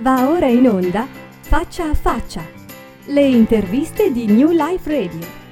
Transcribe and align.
Va 0.00 0.28
ora 0.28 0.46
in 0.46 0.68
onda 0.68 1.08
Faccia 1.40 1.84
a 1.84 1.94
Faccia, 1.94 2.44
le 3.06 3.22
interviste 3.22 4.12
di 4.12 4.26
New 4.26 4.50
Life 4.50 4.90
Radio. 4.90 5.44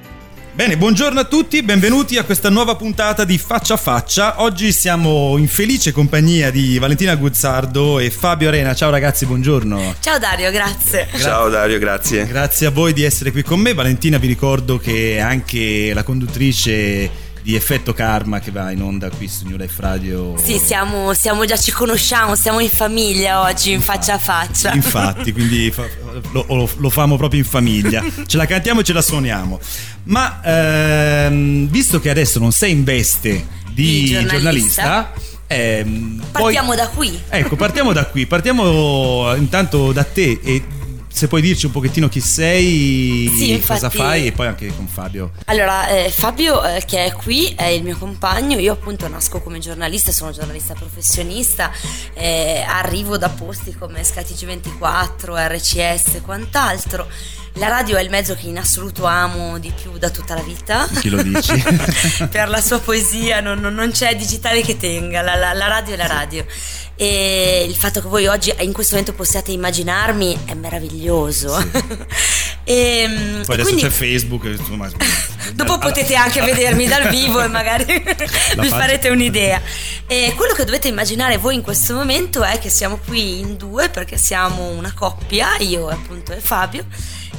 Bene, 0.53 0.77
buongiorno 0.77 1.19
a 1.19 1.23
tutti, 1.23 1.63
benvenuti 1.63 2.19
a 2.19 2.23
questa 2.23 2.49
nuova 2.49 2.75
puntata 2.75 3.23
di 3.23 3.39
Faccia 3.39 3.73
a 3.73 3.77
Faccia. 3.77 4.43
Oggi 4.43 4.71
siamo 4.71 5.35
in 5.37 5.47
felice 5.47 5.91
compagnia 5.91 6.51
di 6.51 6.77
Valentina 6.77 7.15
Guzzardo 7.15 7.97
e 7.97 8.11
Fabio 8.11 8.49
Arena. 8.49 8.75
Ciao 8.75 8.91
ragazzi, 8.91 9.25
buongiorno. 9.25 9.95
Ciao 9.99 10.19
Dario, 10.19 10.51
grazie. 10.51 11.07
Gra- 11.09 11.19
Ciao 11.19 11.49
Dario, 11.49 11.79
grazie. 11.79 12.27
Grazie 12.27 12.67
a 12.67 12.71
voi 12.71 12.93
di 12.93 13.01
essere 13.01 13.31
qui 13.31 13.41
con 13.41 13.59
me. 13.59 13.73
Valentina 13.73 14.19
vi 14.19 14.27
ricordo 14.27 14.77
che 14.77 15.15
è 15.15 15.19
anche 15.19 15.91
la 15.91 16.03
conduttrice 16.03 17.24
di 17.45 17.53
Effetto 17.53 17.93
Karma 17.93 18.39
che 18.39 18.49
va 18.49 18.71
in 18.71 18.81
onda 18.81 19.07
qui 19.11 19.27
su 19.27 19.45
New 19.45 19.55
Life 19.55 19.79
Radio. 19.79 20.35
Sì, 20.35 20.57
siamo, 20.57 21.13
siamo 21.13 21.45
già, 21.45 21.55
ci 21.55 21.69
conosciamo, 21.69 22.35
siamo 22.35 22.59
in 22.59 22.69
famiglia 22.69 23.41
oggi, 23.41 23.71
in 23.71 23.81
faccia 23.81 24.15
a 24.15 24.17
faccia. 24.17 24.73
Infatti, 24.73 25.31
quindi 25.31 25.69
fa, 25.69 25.83
lo, 26.31 26.43
lo, 26.47 26.67
lo 26.75 26.89
famo 26.89 27.17
proprio 27.17 27.41
in 27.41 27.45
famiglia. 27.45 28.03
Ce 28.25 28.35
la 28.35 28.47
cantiamo 28.47 28.79
e 28.79 28.83
ce 28.83 28.93
la 28.93 29.03
suoniamo. 29.03 29.59
Ma 30.05 30.41
ehm, 30.43 31.67
visto 31.67 31.99
che 31.99 32.09
adesso 32.09 32.39
non 32.39 32.51
sei 32.51 32.71
in 32.71 32.83
veste 32.83 33.45
di, 33.69 33.83
di 33.83 34.05
giornalista, 34.09 34.31
giornalista 34.31 35.13
eh, 35.47 35.85
partiamo 36.31 36.69
poi, 36.69 36.77
da 36.77 36.87
qui. 36.87 37.21
Ecco, 37.29 37.55
partiamo 37.55 37.93
da 37.93 38.05
qui. 38.05 38.25
Partiamo 38.25 39.35
intanto 39.35 39.91
da 39.91 40.03
te 40.03 40.39
e 40.43 40.63
se 41.15 41.29
puoi 41.29 41.41
dirci 41.41 41.65
un 41.65 41.71
pochettino 41.71 42.09
chi 42.09 42.19
sei, 42.19 43.31
sì, 43.33 43.51
infatti, 43.51 43.79
cosa 43.79 43.89
fai 43.89 44.27
e 44.27 44.31
poi 44.33 44.47
anche 44.47 44.67
con 44.75 44.85
Fabio. 44.85 45.31
Allora, 45.45 45.87
eh, 45.87 46.09
Fabio 46.09 46.61
eh, 46.61 46.83
che 46.85 47.05
è 47.05 47.13
qui 47.13 47.53
è 47.55 47.67
il 47.67 47.83
mio 47.83 47.97
compagno, 47.97 48.59
io 48.59 48.73
appunto 48.73 49.07
nasco 49.07 49.39
come 49.39 49.59
giornalista, 49.59 50.11
sono 50.11 50.31
giornalista 50.31 50.73
professionista, 50.73 51.71
eh, 52.13 52.65
arrivo 52.67 53.17
da 53.17 53.29
posti 53.29 53.73
come 53.73 54.01
SkyTG24, 54.01 55.47
RCS 55.47 56.15
e 56.15 56.21
quant'altro. 56.21 57.07
La 57.57 57.67
radio 57.69 57.95
è 57.95 58.01
il 58.01 58.09
mezzo 58.09 58.35
che 58.35 58.47
in 58.47 58.57
assoluto 58.57 59.05
amo 59.05 59.57
di 59.59 59.71
più 59.71 59.97
da 59.97 60.09
tutta 60.09 60.35
la 60.35 60.41
vita. 60.41 60.87
Chi 60.99 61.09
lo 61.09 61.21
dici? 61.21 61.63
per 62.29 62.49
la 62.49 62.59
sua 62.59 62.79
poesia 62.79 63.39
non, 63.39 63.59
non, 63.59 63.91
c'è 63.91 64.13
digitale 64.15 64.61
che 64.61 64.75
tenga, 64.75 65.21
la, 65.21 65.35
la, 65.35 65.53
la 65.53 65.67
radio 65.67 65.93
è 65.93 65.97
la 65.97 66.07
radio 66.07 66.45
e 66.97 67.65
il 67.67 67.75
fatto 67.75 68.01
che 68.01 68.07
voi 68.07 68.25
oggi 68.27 68.53
in 68.59 68.71
questo 68.71 68.95
momento 68.95 69.13
possiate 69.13 69.51
immaginarmi 69.51 70.43
è 70.45 70.53
meraviglioso. 70.53 71.57
Sì. 71.59 71.97
e, 72.63 73.07
Poi 73.45 73.53
adesso 73.53 73.63
quindi, 73.63 73.81
c'è 73.81 73.89
Facebook, 73.89 74.45
insomma, 74.45 74.89
dopo 75.53 75.77
potete 75.77 76.15
anche 76.15 76.41
vedermi 76.41 76.87
dal 76.87 77.09
vivo 77.09 77.41
e 77.41 77.47
magari 77.47 78.01
vi 78.57 78.67
farete 78.67 79.09
un'idea. 79.09 79.61
E 80.07 80.33
quello 80.35 80.53
che 80.53 80.63
dovete 80.63 80.87
immaginare 80.87 81.37
voi 81.37 81.55
in 81.55 81.61
questo 81.61 81.93
momento 81.93 82.43
è 82.43 82.59
che 82.59 82.69
siamo 82.69 82.97
qui 83.05 83.39
in 83.39 83.57
due 83.57 83.89
perché 83.89 84.17
siamo 84.17 84.69
una 84.69 84.93
coppia, 84.93 85.57
io 85.59 85.87
appunto 85.87 86.31
e 86.31 86.39
Fabio. 86.39 86.85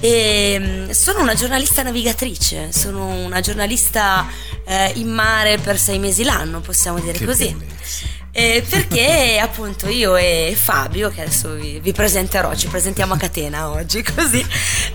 E 0.00 0.88
sono 0.90 1.20
una 1.20 1.34
giornalista 1.34 1.82
navigatrice, 1.82 2.72
sono 2.72 3.06
una 3.06 3.40
giornalista 3.40 4.26
eh, 4.64 4.92
in 4.96 5.08
mare 5.08 5.58
per 5.58 5.78
sei 5.78 5.98
mesi 5.98 6.22
l'anno, 6.22 6.60
possiamo 6.60 6.98
dire 6.98 7.12
che 7.18 7.24
così. 7.24 7.54
Bellezza. 7.54 8.16
Eh, 8.38 8.62
perché 8.68 9.38
appunto 9.40 9.88
io 9.88 10.14
e 10.14 10.54
Fabio, 10.54 11.08
che 11.08 11.22
adesso 11.22 11.54
vi, 11.54 11.80
vi, 11.80 11.92
presenterò, 11.92 12.54
ci 12.54 12.66
presentiamo 12.66 13.14
a 13.14 13.16
catena 13.16 13.70
oggi 13.70 14.02
così, 14.14 14.44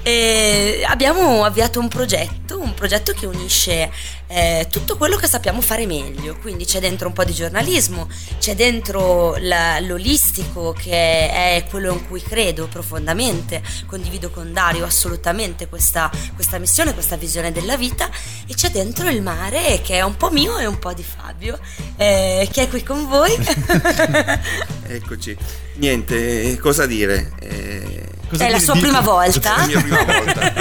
eh, 0.04 0.84
abbiamo 0.86 1.44
avviato 1.44 1.80
un 1.80 1.88
progetto, 1.88 2.41
un 2.72 2.74
progetto 2.74 3.12
che 3.14 3.26
unisce 3.26 3.92
eh, 4.28 4.68
tutto 4.72 4.96
quello 4.96 5.18
che 5.18 5.28
sappiamo 5.28 5.62
fare 5.62 5.86
meglio, 5.86 6.38
quindi 6.38 6.66
c'è 6.66 6.80
dentro 6.80 7.08
un 7.08 7.14
po' 7.14 7.26
di 7.26 7.34
giornalismo, 7.34 8.08
c'è 8.40 8.56
dentro 8.56 9.36
la, 9.40 9.80
l'olistico 9.82 10.74
che 10.74 11.30
è 11.30 11.66
quello 11.70 11.92
in 11.92 12.08
cui 12.08 12.22
credo 12.22 12.68
profondamente, 12.68 13.62
condivido 13.86 14.30
con 14.30 14.54
Dario 14.54 14.86
assolutamente 14.86 15.68
questa, 15.68 16.10
questa 16.34 16.58
missione, 16.58 16.94
questa 16.94 17.18
visione 17.18 17.52
della 17.52 17.76
vita 17.76 18.10
e 18.48 18.56
c'è 18.56 18.70
dentro 18.70 19.10
il 19.10 19.22
mare 19.22 19.82
che 19.84 19.98
è 19.98 20.02
un 20.02 20.16
po' 20.16 20.32
mio 20.32 20.58
e 20.58 20.66
un 20.66 20.80
po' 20.80 20.94
di 20.94 21.04
Fabio, 21.04 21.60
eh, 21.98 22.48
che 22.52 22.64
è 22.64 22.70
qui 22.70 22.84
con 22.84 23.08
voi. 23.08 23.36
Eccoci, 24.88 25.38
niente, 25.76 26.58
cosa 26.58 26.86
dire? 26.86 27.32
Eh, 27.40 28.11
Cosa 28.32 28.48
è 28.48 28.50
la 28.50 28.60
sua 28.60 28.78
prima 28.78 29.02
volta? 29.02 29.56
È 29.56 29.60
la 29.60 29.66
mia 29.66 29.82
prima 29.82 30.04
volta, 30.06 30.54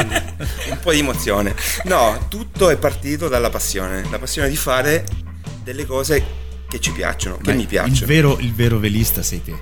un 0.71 0.79
po' 0.83 0.91
di 0.91 0.99
emozione. 0.99 1.55
No, 1.85 2.27
tutto 2.29 2.69
è 2.69 2.77
partito 2.77 3.29
dalla 3.29 3.49
passione, 3.49 4.05
la 4.11 4.19
passione 4.19 4.49
di 4.49 4.57
fare 4.57 5.07
delle 5.63 5.87
cose 5.87 6.25
che 6.69 6.81
ci 6.81 6.91
piacciono, 6.91 7.37
che 7.37 7.53
mi 7.53 7.67
piacciono. 7.67 7.95
Il 7.95 8.07
vero, 8.07 8.39
il 8.41 8.53
vero 8.53 8.79
velista 8.79 9.23
sei 9.23 9.41
te. 9.45 9.55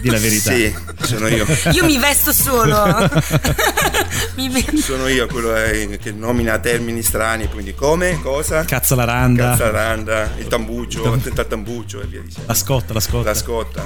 Di 0.00 0.08
la 0.08 0.18
verità. 0.18 0.52
Sì, 0.52 0.72
sono 1.02 1.26
io. 1.26 1.44
Io 1.74 1.84
mi 1.84 1.98
vesto 1.98 2.32
solo. 2.32 2.84
mi 4.36 4.80
sono 4.80 5.08
io 5.08 5.26
quello 5.26 5.52
che 5.98 6.12
nomina 6.12 6.56
termini 6.60 7.02
strani, 7.02 7.48
quindi 7.48 7.74
come, 7.74 8.20
cosa? 8.22 8.64
Cazzalaranda. 8.64 9.50
Cazzalaranda, 9.50 10.34
il 10.38 10.46
tambuccio, 10.46 11.14
il 11.14 11.46
tambuccio 11.48 12.00
e 12.00 12.06
via 12.06 12.20
dicendo. 12.20 12.46
La 12.46 12.54
scotta, 12.54 12.92
la 12.92 13.00
scotta. 13.00 13.28
La 13.28 13.34
scotta. 13.34 13.84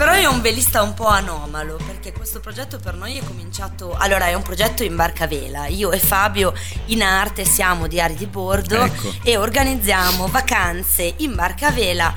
Però 0.00 0.12
è 0.12 0.24
un 0.24 0.40
velista 0.40 0.80
un 0.80 0.94
po' 0.94 1.08
anomalo 1.08 1.78
perché 1.84 2.10
questo 2.10 2.40
progetto 2.40 2.78
per 2.78 2.94
noi 2.94 3.18
è 3.18 3.22
cominciato. 3.22 3.94
Allora, 3.94 4.28
è 4.28 4.32
un 4.32 4.40
progetto 4.40 4.82
in 4.82 4.96
barca 4.96 5.26
vela. 5.26 5.66
Io 5.66 5.92
e 5.92 5.98
Fabio 5.98 6.54
in 6.86 7.02
arte 7.02 7.44
siamo 7.44 7.86
diari 7.86 8.14
di 8.14 8.24
bordo 8.24 8.82
ecco. 8.82 9.12
e 9.22 9.36
organizziamo 9.36 10.26
vacanze 10.28 11.16
in 11.18 11.34
barca 11.34 11.70
vela 11.70 12.14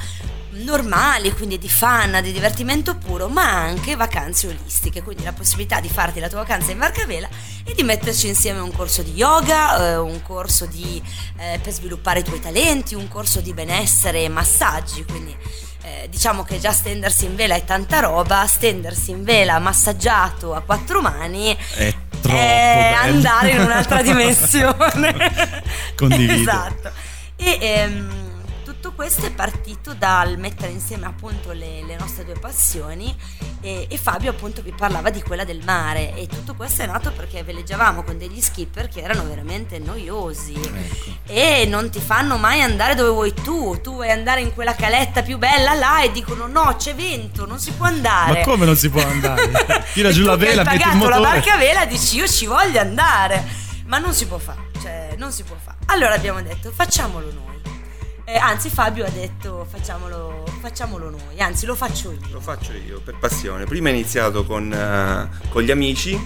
normali, 0.51 1.33
quindi 1.33 1.57
di 1.57 1.67
fun, 1.67 2.21
di 2.23 2.31
divertimento 2.31 2.95
puro, 2.95 3.27
ma 3.27 3.51
anche 3.51 3.97
vacanze 3.97 4.47
olistiche, 4.47 5.03
quindi 5.03 5.25
la 5.25 5.33
possibilità 5.33 5.81
di 5.81 5.89
farti 5.89 6.21
la 6.21 6.29
tua 6.29 6.39
vacanza 6.39 6.71
in 6.71 6.77
barca 6.77 7.05
vela 7.05 7.27
e 7.65 7.73
di 7.73 7.83
metterci 7.83 8.29
insieme 8.29 8.59
un 8.59 8.71
corso 8.71 9.01
di 9.01 9.11
yoga, 9.11 9.91
eh, 9.91 9.97
un 9.97 10.21
corso 10.21 10.65
di, 10.67 11.03
eh, 11.38 11.59
per 11.61 11.73
sviluppare 11.73 12.19
i 12.19 12.23
tuoi 12.23 12.39
talenti, 12.39 12.95
un 12.95 13.09
corso 13.09 13.41
di 13.41 13.53
benessere 13.53 14.23
e 14.23 14.29
massaggi, 14.29 15.03
quindi 15.03 15.35
eh, 15.83 16.07
diciamo 16.09 16.44
che 16.44 16.59
già 16.59 16.71
stendersi 16.71 17.25
in 17.25 17.35
vela 17.35 17.55
è 17.55 17.66
tanta 17.66 17.99
roba, 17.99 18.47
stendersi 18.47 19.11
in 19.11 19.23
vela 19.23 19.59
massaggiato 19.59 20.53
a 20.53 20.61
quattro 20.61 21.01
mani 21.01 21.55
è, 21.75 21.94
troppo 22.21 22.38
è 22.38 22.94
andare 22.95 23.51
in 23.51 23.61
un'altra 23.61 24.01
dimensione. 24.01 25.13
Condivido. 25.95 26.33
esatto. 26.33 26.91
E 27.35 27.57
ehm, 27.59 28.23
tutto 28.94 28.96
questo 28.96 29.26
è 29.26 29.31
partito 29.31 29.94
dal 29.94 30.38
mettere 30.38 30.72
insieme 30.72 31.08
appunto 31.08 31.52
le, 31.52 31.84
le 31.84 31.96
nostre 31.98 32.26
due 32.26 32.36
passioni 32.40 33.14
e, 33.62 33.88
e, 33.90 33.98
Fabio 33.98 34.30
appunto 34.30 34.62
vi 34.62 34.72
parlava 34.72 35.09
di 35.09 35.22
quella 35.22 35.44
del 35.44 35.62
mare 35.66 36.16
e 36.16 36.28
tutto 36.28 36.54
questo 36.54 36.84
è 36.84 36.86
nato 36.86 37.12
perché 37.12 37.44
veleggiavamo 37.44 38.04
con 38.04 38.18
degli 38.18 38.40
skipper 38.40 38.90
che 38.90 39.02
erano 39.02 39.26
veramente 39.26 39.80
noiosi 39.80 40.54
ecco. 40.54 41.18
e 41.26 41.66
non 41.68 41.90
ti 41.90 42.00
fanno 42.00 42.38
mai 42.38 42.62
andare 42.62 42.94
dove 42.94 43.09
vuoi 43.09 43.34
tu, 43.34 43.80
tu 43.81 43.94
vuoi 43.94 44.12
andare 44.12 44.42
in 44.42 44.54
quella 44.54 44.76
caletta 44.76 45.24
più 45.24 45.38
bella 45.38 45.74
là 45.74 46.04
e 46.04 46.12
dicono 46.12 46.46
no 46.46 46.75
c'è 46.78 46.94
vento, 46.94 47.48
non 47.48 47.60
si 47.60 47.72
può 47.72 47.86
andare. 47.86 48.40
Ma 48.40 48.46
come 48.46 48.66
non 48.66 48.75
si 48.75 48.90
può 48.90 49.04
andare? 49.04 49.86
Tira 49.94 50.12
giù 50.12 50.24
la 50.24 50.36
vela, 50.36 50.64
metti 50.64 50.88
il 50.88 50.96
motore. 50.96 51.20
la 51.20 51.30
barca 51.31 51.58
vela 51.58 51.86
dici 51.86 52.18
io 52.18 52.28
ci 52.28 52.46
voglio 52.46 52.80
andare, 52.80 53.44
ma 53.86 53.98
non 53.98 54.14
si 54.14 54.28
può 54.28 54.38
fare, 54.38 54.70
cioè 54.80 55.16
non 55.18 55.31
si 55.31 55.44
può 55.44 55.56
fare. 55.62 55.78
Allora 55.88 56.14
abbiamo 56.14 56.42
detto 56.42 56.72
facciamolo 56.72 57.31
noi 57.31 57.53
eh, 58.33 58.38
anzi, 58.38 58.69
Fabio 58.69 59.05
ha 59.05 59.09
detto 59.09 59.66
facciamolo, 59.69 60.44
facciamolo, 60.59 61.11
noi, 61.11 61.39
anzi 61.39 61.67
lo 61.67 61.75
faccio 61.75 62.11
io. 62.11 62.19
Lo 62.31 62.39
faccio 62.39 62.71
io 62.73 62.99
per 62.99 63.17
passione. 63.19 63.66
Prima 63.66 63.89
ho 63.89 63.91
iniziato 63.91 64.44
con, 64.44 64.71
uh, 64.71 65.49
con 65.49 65.61
gli 65.61 65.69
amici, 65.69 66.19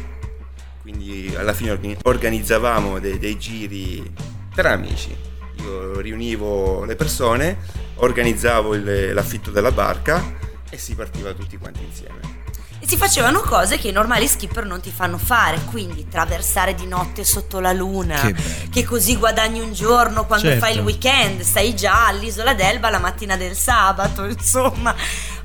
quindi 0.82 1.34
alla 1.36 1.54
fine 1.54 1.98
organizzavamo 2.02 3.00
dei, 3.00 3.20
dei 3.20 3.38
giri 3.38 4.10
tra 4.56 4.72
amici. 4.72 5.14
Io 5.62 6.00
riunivo 6.00 6.86
le 6.86 6.96
persone, 6.96 7.58
organizzavo 7.96 8.74
il, 8.76 9.14
l'affitto 9.14 9.52
della 9.52 9.72
barca 9.72 10.24
e 10.70 10.78
si 10.78 10.96
partiva 10.96 11.34
tutti 11.34 11.58
quanti 11.58 11.84
insieme 11.84 12.47
e 12.80 12.88
si 12.88 12.98
facevano 12.98 13.42
cose 13.42 13.78
che 13.78 13.88
i 13.88 13.92
normali 13.92 14.28
skipper 14.28 14.66
non 14.66 14.80
ti 14.82 14.92
fanno 14.92 15.18
fare, 15.18 15.60
quindi 15.66 16.08
traversare 16.08 16.76
di 16.76 16.86
notte 16.86 17.24
sotto 17.24 17.60
la 17.60 17.74
luna, 17.74 18.20
che, 18.22 18.36
che 18.70 18.84
così 18.84 19.16
guadagni 19.16 19.60
un 19.60 19.74
giorno 19.74 20.26
quando 20.26 20.48
certo. 20.48 20.66
fai 20.66 20.76
il 20.76 20.82
weekend, 20.82 21.42
stai 21.42 21.76
già 21.76 22.08
all'isola 22.08 22.54
d'Elba 22.54 22.90
la 22.90 23.00
mattina 23.00 23.36
del 23.36 23.56
sabato, 23.56 24.26
insomma. 24.30 24.94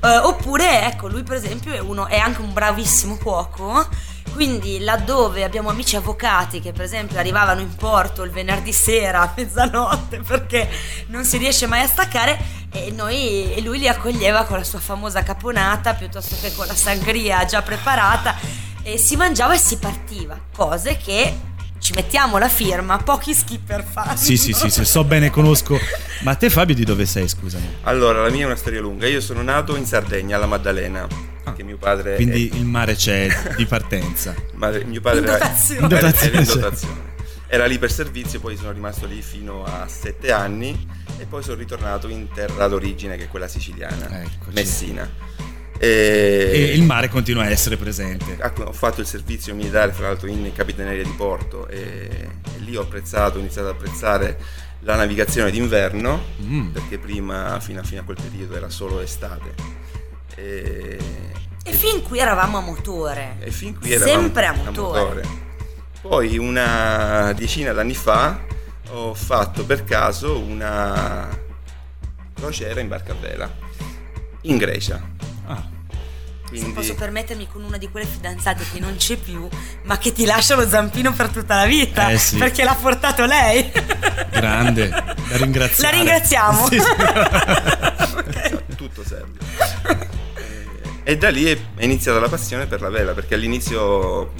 Uh, 0.01 0.27
oppure, 0.27 0.85
ecco, 0.85 1.07
lui 1.07 1.23
per 1.23 1.37
esempio 1.37 1.73
è, 1.73 1.79
uno, 1.79 2.07
è 2.07 2.17
anche 2.17 2.41
un 2.41 2.53
bravissimo 2.53 3.17
cuoco 3.17 4.11
quindi 4.33 4.79
laddove 4.79 5.43
abbiamo 5.43 5.69
amici 5.69 5.95
avvocati 5.95 6.59
che 6.59 6.71
per 6.71 6.83
esempio 6.83 7.19
arrivavano 7.19 7.61
in 7.61 7.75
porto 7.75 8.23
il 8.23 8.31
venerdì 8.31 8.73
sera 8.73 9.21
a 9.21 9.33
mezzanotte 9.35 10.19
perché 10.25 10.67
non 11.07 11.23
si 11.23 11.37
riesce 11.37 11.67
mai 11.67 11.81
a 11.81 11.87
staccare 11.87 12.37
e, 12.71 12.91
noi, 12.91 13.53
e 13.53 13.61
lui 13.61 13.77
li 13.77 13.87
accoglieva 13.87 14.43
con 14.45 14.57
la 14.57 14.63
sua 14.63 14.79
famosa 14.79 15.21
caponata 15.21 15.93
piuttosto 15.93 16.35
che 16.41 16.53
con 16.53 16.65
la 16.65 16.75
sangria 16.75 17.45
già 17.45 17.61
preparata 17.61 18.35
e 18.81 18.97
si 18.97 19.15
mangiava 19.15 19.53
e 19.53 19.57
si 19.57 19.77
partiva, 19.77 20.37
cose 20.53 20.97
che 20.97 21.52
ci 21.83 21.91
mettiamo 21.93 22.37
la 22.37 22.47
firma, 22.47 22.97
pochi 22.97 23.33
skipper 23.33 23.83
fanno. 23.83 24.15
Sì, 24.15 24.37
sì, 24.37 24.53
sì, 24.53 24.69
sì, 24.69 24.85
so 24.85 25.03
bene, 25.03 25.29
conosco. 25.29 25.77
Ma 26.21 26.33
te 26.35 26.49
Fabio 26.49 26.73
di 26.73 26.85
dove 26.85 27.05
sei, 27.05 27.27
scusami? 27.27 27.79
Allora, 27.81 28.21
la 28.21 28.29
mia 28.29 28.43
è 28.43 28.45
una 28.45 28.55
storia 28.55 28.79
lunga. 28.79 29.05
Io 29.05 29.19
sono 29.19 29.41
nato 29.41 29.75
in 29.75 29.85
Sardegna, 29.85 30.37
alla 30.37 30.45
Maddalena 30.45 31.05
ah, 31.43 31.53
mio 31.61 31.75
padre... 31.75 32.15
Quindi 32.15 32.47
è... 32.47 32.55
il 32.55 32.63
mare 32.63 32.95
c'è 32.95 33.27
di 33.57 33.65
partenza. 33.65 34.33
Madre, 34.55 34.85
mio 34.85 35.01
padre 35.01 35.19
in 35.19 35.25
dotazione. 35.25 35.79
Era, 35.79 35.83
in 35.83 35.89
dotazione. 35.89 36.31
Era, 36.31 36.39
in 36.39 36.45
dotazione. 36.45 37.01
era 37.47 37.65
lì 37.65 37.77
per 37.77 37.91
servizio, 37.91 38.39
poi 38.39 38.55
sono 38.55 38.71
rimasto 38.71 39.05
lì 39.05 39.21
fino 39.21 39.65
a 39.65 39.85
sette 39.89 40.31
anni 40.31 40.87
e 41.17 41.25
poi 41.25 41.43
sono 41.43 41.57
ritornato 41.57 42.07
in 42.07 42.29
terra 42.33 42.65
d'origine 42.69 43.17
che 43.17 43.25
è 43.25 43.27
quella 43.27 43.49
siciliana, 43.49 44.21
Eccoci. 44.21 44.53
Messina. 44.53 45.09
E, 45.83 46.49
e, 46.53 46.63
il 46.75 46.83
mare 46.83 47.09
continua 47.09 47.43
a 47.43 47.49
essere 47.49 47.75
presente. 47.75 48.37
Ho 48.63 48.71
fatto 48.71 49.01
il 49.01 49.05
servizio 49.05 49.53
militare, 49.53 49.91
fra 49.91 50.07
l'altro, 50.07 50.29
in 50.29 50.49
capitaneria 50.53 51.03
di 51.03 51.11
porto 51.11 51.67
e, 51.67 51.77
e 51.77 52.59
lì 52.59 52.77
ho 52.77 52.83
apprezzato, 52.83 53.35
ho 53.35 53.41
iniziato 53.41 53.67
ad 53.67 53.75
apprezzare 53.75 54.39
la 54.79 54.95
navigazione 54.95 55.51
d'inverno, 55.51 56.23
mm. 56.41 56.69
perché 56.69 56.97
prima, 56.99 57.59
fino 57.59 57.81
a, 57.81 57.83
fino 57.83 57.99
a, 57.99 58.03
quel 58.05 58.15
periodo, 58.15 58.55
era 58.55 58.69
solo 58.69 59.01
estate. 59.01 59.53
E, 60.35 60.97
e, 61.65 61.69
e 61.69 61.73
fin 61.73 62.01
qui 62.01 62.19
eravamo 62.19 62.59
a 62.59 62.61
motore. 62.61 63.35
E 63.41 63.51
fin 63.51 63.77
qui 63.77 63.91
eravamo 63.91 64.21
sempre 64.21 64.45
a 64.45 64.53
motore. 64.53 64.99
a 64.99 65.03
motore. 65.03 65.27
Poi 65.99 66.37
una 66.37 67.33
decina 67.33 67.73
d'anni 67.73 67.93
fa 67.93 68.39
ho 68.91 69.13
fatto 69.13 69.65
per 69.65 69.83
caso 69.83 70.39
una 70.39 71.27
crociera 72.33 72.79
in 72.79 72.87
barca 72.87 73.11
a 73.11 73.15
vela 73.15 73.51
in 74.43 74.57
Grecia. 74.57 75.32
Quindi... 76.53 76.69
Se 76.69 76.75
posso 76.75 76.93
permettermi 76.93 77.47
con 77.51 77.63
una 77.63 77.77
di 77.77 77.89
quelle 77.89 78.05
fidanzate 78.05 78.63
che 78.71 78.79
non 78.79 78.95
c'è 78.95 79.17
più, 79.17 79.47
ma 79.83 79.97
che 79.97 80.11
ti 80.11 80.23
lascia 80.25 80.53
lo 80.53 80.67
zampino 80.67 81.11
per 81.11 81.29
tutta 81.29 81.55
la 81.55 81.65
vita, 81.65 82.09
eh 82.09 82.19
sì. 82.19 82.37
perché 82.37 82.63
l'ha 82.63 82.77
portato 82.79 83.25
lei. 83.25 83.71
Grande, 84.29 84.89
la 84.89 85.37
ringraziamo. 85.37 85.91
La 85.91 85.97
ringraziamo. 85.97 86.67
Sì, 86.67 86.79
sì. 86.79 86.91
okay. 88.17 88.59
Tutto 88.75 89.03
serve. 89.03 89.39
E 91.03 91.17
da 91.17 91.29
lì 91.29 91.45
è 91.45 91.83
iniziata 91.83 92.19
la 92.19 92.29
passione 92.29 92.67
per 92.67 92.81
la 92.81 92.89
vela, 92.89 93.13
perché 93.13 93.33
all'inizio 93.33 94.31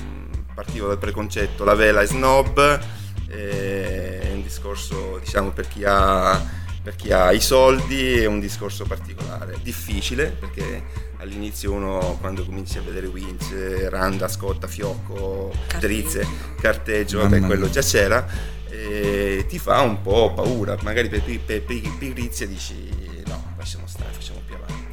partivo 0.54 0.88
dal 0.89 1.00
preconcetto 1.00 1.63
la 1.63 1.74
vela 1.74 2.01
è 2.01 2.06
snob, 2.06 2.80
è 3.27 4.30
un 4.33 4.44
discorso 4.44 5.18
diciamo 5.18 5.50
per 5.50 5.68
chi 5.68 5.83
ha 5.83 6.62
per 6.83 6.95
chi 6.95 7.12
ha 7.12 7.31
i 7.31 7.39
soldi 7.39 8.19
è 8.19 8.25
un 8.25 8.39
discorso 8.39 8.83
particolare, 8.83 9.57
difficile 9.63 10.27
perché 10.27 11.12
all'inizio 11.23 11.71
uno 11.71 12.17
quando 12.19 12.45
cominci 12.45 12.77
a 12.77 12.81
vedere 12.81 13.07
Winch, 13.07 13.87
Randa, 13.89 14.27
Scotta, 14.27 14.67
Fiocco, 14.67 15.51
Drizze, 15.79 16.25
Carteggio, 16.59 17.19
vabbè 17.19 17.39
quello 17.41 17.69
già 17.69 17.81
c'era, 17.81 18.25
e 18.69 19.45
ti 19.47 19.57
fa 19.57 19.81
un 19.81 20.01
po' 20.01 20.33
paura, 20.33 20.77
magari 20.81 21.09
per, 21.09 21.21
per, 21.21 21.39
per 21.39 21.63
pigrizia 21.97 22.45
dici 22.45 22.89
no, 23.25 23.53
lasciamo 23.57 23.87
stare, 23.87 24.11
facciamo 24.11 24.41
più 24.45 24.55
avanti. 24.55 24.91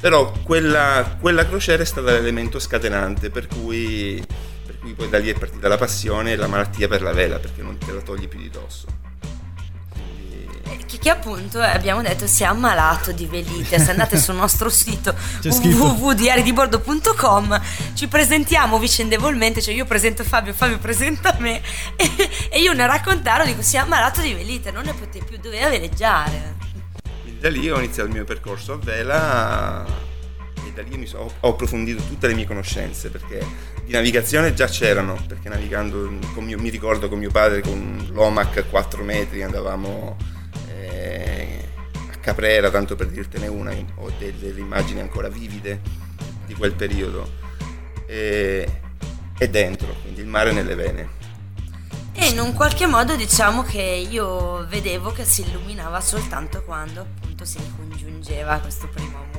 Però 0.00 0.32
quella, 0.42 1.16
quella 1.20 1.46
crociera 1.46 1.82
è 1.82 1.86
stata 1.86 2.12
l'elemento 2.12 2.58
scatenante 2.58 3.30
per 3.30 3.46
cui, 3.46 4.24
per 4.64 4.78
cui 4.78 4.94
poi 4.94 5.08
da 5.08 5.18
lì 5.18 5.30
è 5.30 5.38
partita 5.38 5.68
la 5.68 5.78
passione 5.78 6.32
e 6.32 6.36
la 6.36 6.48
malattia 6.48 6.88
per 6.88 7.02
la 7.02 7.12
vela 7.12 7.38
perché 7.38 7.62
non 7.62 7.78
te 7.78 7.92
la 7.92 8.00
togli 8.00 8.26
più 8.26 8.40
di 8.40 8.50
dosso 8.50 9.01
che 10.86 11.10
appunto 11.10 11.62
eh, 11.62 11.66
abbiamo 11.66 12.02
detto 12.02 12.26
si 12.26 12.42
è 12.42 12.46
ammalato 12.46 13.12
di 13.12 13.26
velite. 13.26 13.78
Se 13.78 13.90
andate 13.90 14.18
sul 14.18 14.34
nostro 14.34 14.68
sito 14.68 15.14
www.diaridibordo.com 15.42 17.60
ci 17.94 18.08
presentiamo 18.08 18.78
vicendevolmente, 18.78 19.60
cioè 19.60 19.74
io 19.74 19.84
presento 19.84 20.24
Fabio, 20.24 20.52
Fabio 20.52 20.78
presenta 20.78 21.36
me 21.38 21.60
e, 21.96 22.10
e 22.50 22.60
io 22.60 22.72
ne 22.72 22.86
raccontaro, 22.86 23.44
dico 23.44 23.62
si 23.62 23.76
è 23.76 23.80
ammalato 23.80 24.20
di 24.20 24.34
velite, 24.34 24.70
non 24.70 24.84
ne 24.84 24.94
poteva 24.94 25.24
più, 25.24 25.38
doveva 25.38 25.68
veleggiare. 25.68 26.60
Da 27.38 27.50
lì 27.50 27.70
ho 27.70 27.78
iniziato 27.78 28.08
il 28.08 28.14
mio 28.14 28.24
percorso 28.24 28.74
a 28.74 28.76
vela 28.76 29.84
e 30.64 30.72
da 30.72 30.82
lì 30.82 30.96
mi 30.96 31.06
so, 31.06 31.32
ho 31.40 31.48
approfondito 31.48 32.02
tutte 32.04 32.28
le 32.28 32.34
mie 32.34 32.46
conoscenze 32.46 33.10
perché 33.10 33.44
di 33.84 33.92
navigazione 33.92 34.54
già 34.54 34.66
c'erano, 34.66 35.18
perché 35.26 35.48
navigando 35.48 36.08
mio, 36.36 36.58
mi 36.58 36.68
ricordo 36.68 37.08
con 37.08 37.18
mio 37.18 37.30
padre 37.30 37.60
con 37.60 38.08
l'OMAC 38.12 38.58
a 38.58 38.64
4 38.64 39.02
metri 39.02 39.42
andavamo 39.42 40.16
a 40.88 42.16
Caprera, 42.20 42.70
tanto 42.70 42.94
per 42.96 43.08
dirtene 43.08 43.46
una, 43.46 43.74
ho 43.96 44.10
delle, 44.18 44.38
delle 44.38 44.60
immagini 44.60 45.00
ancora 45.00 45.28
vivide 45.28 45.80
di 46.46 46.54
quel 46.54 46.74
periodo. 46.74 47.30
E, 48.06 48.80
è 49.38 49.48
dentro, 49.48 49.94
quindi 50.02 50.20
il 50.20 50.26
mare 50.26 50.52
nelle 50.52 50.74
vene. 50.74 51.20
E 52.14 52.28
in 52.28 52.38
un 52.38 52.52
qualche 52.52 52.86
modo 52.86 53.16
diciamo 53.16 53.62
che 53.62 53.80
io 53.80 54.66
vedevo 54.68 55.12
che 55.12 55.24
si 55.24 55.42
illuminava 55.42 56.00
soltanto 56.00 56.62
quando 56.62 57.00
appunto 57.00 57.44
si 57.44 57.58
congiungeva 57.76 58.58
questo 58.58 58.86
primo 58.88 59.16
amore. 59.16 59.31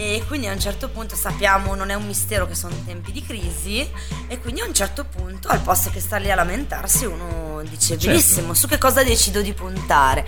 E 0.00 0.22
quindi 0.28 0.46
a 0.46 0.52
un 0.52 0.60
certo 0.60 0.88
punto 0.88 1.16
sappiamo, 1.16 1.74
non 1.74 1.90
è 1.90 1.94
un 1.94 2.06
mistero 2.06 2.46
che 2.46 2.54
sono 2.54 2.72
tempi 2.86 3.10
di 3.10 3.20
crisi, 3.20 3.84
e 4.28 4.38
quindi 4.38 4.60
a 4.60 4.64
un 4.64 4.72
certo 4.72 5.04
punto, 5.04 5.48
al 5.48 5.60
posto 5.60 5.90
che 5.90 5.98
star 5.98 6.20
lì 6.20 6.30
a 6.30 6.36
lamentarsi, 6.36 7.04
uno 7.04 7.60
dice 7.62 7.98
certo. 7.98 8.06
benissimo, 8.06 8.54
su 8.54 8.68
che 8.68 8.78
cosa 8.78 9.02
decido 9.02 9.42
di 9.42 9.52
puntare? 9.52 10.24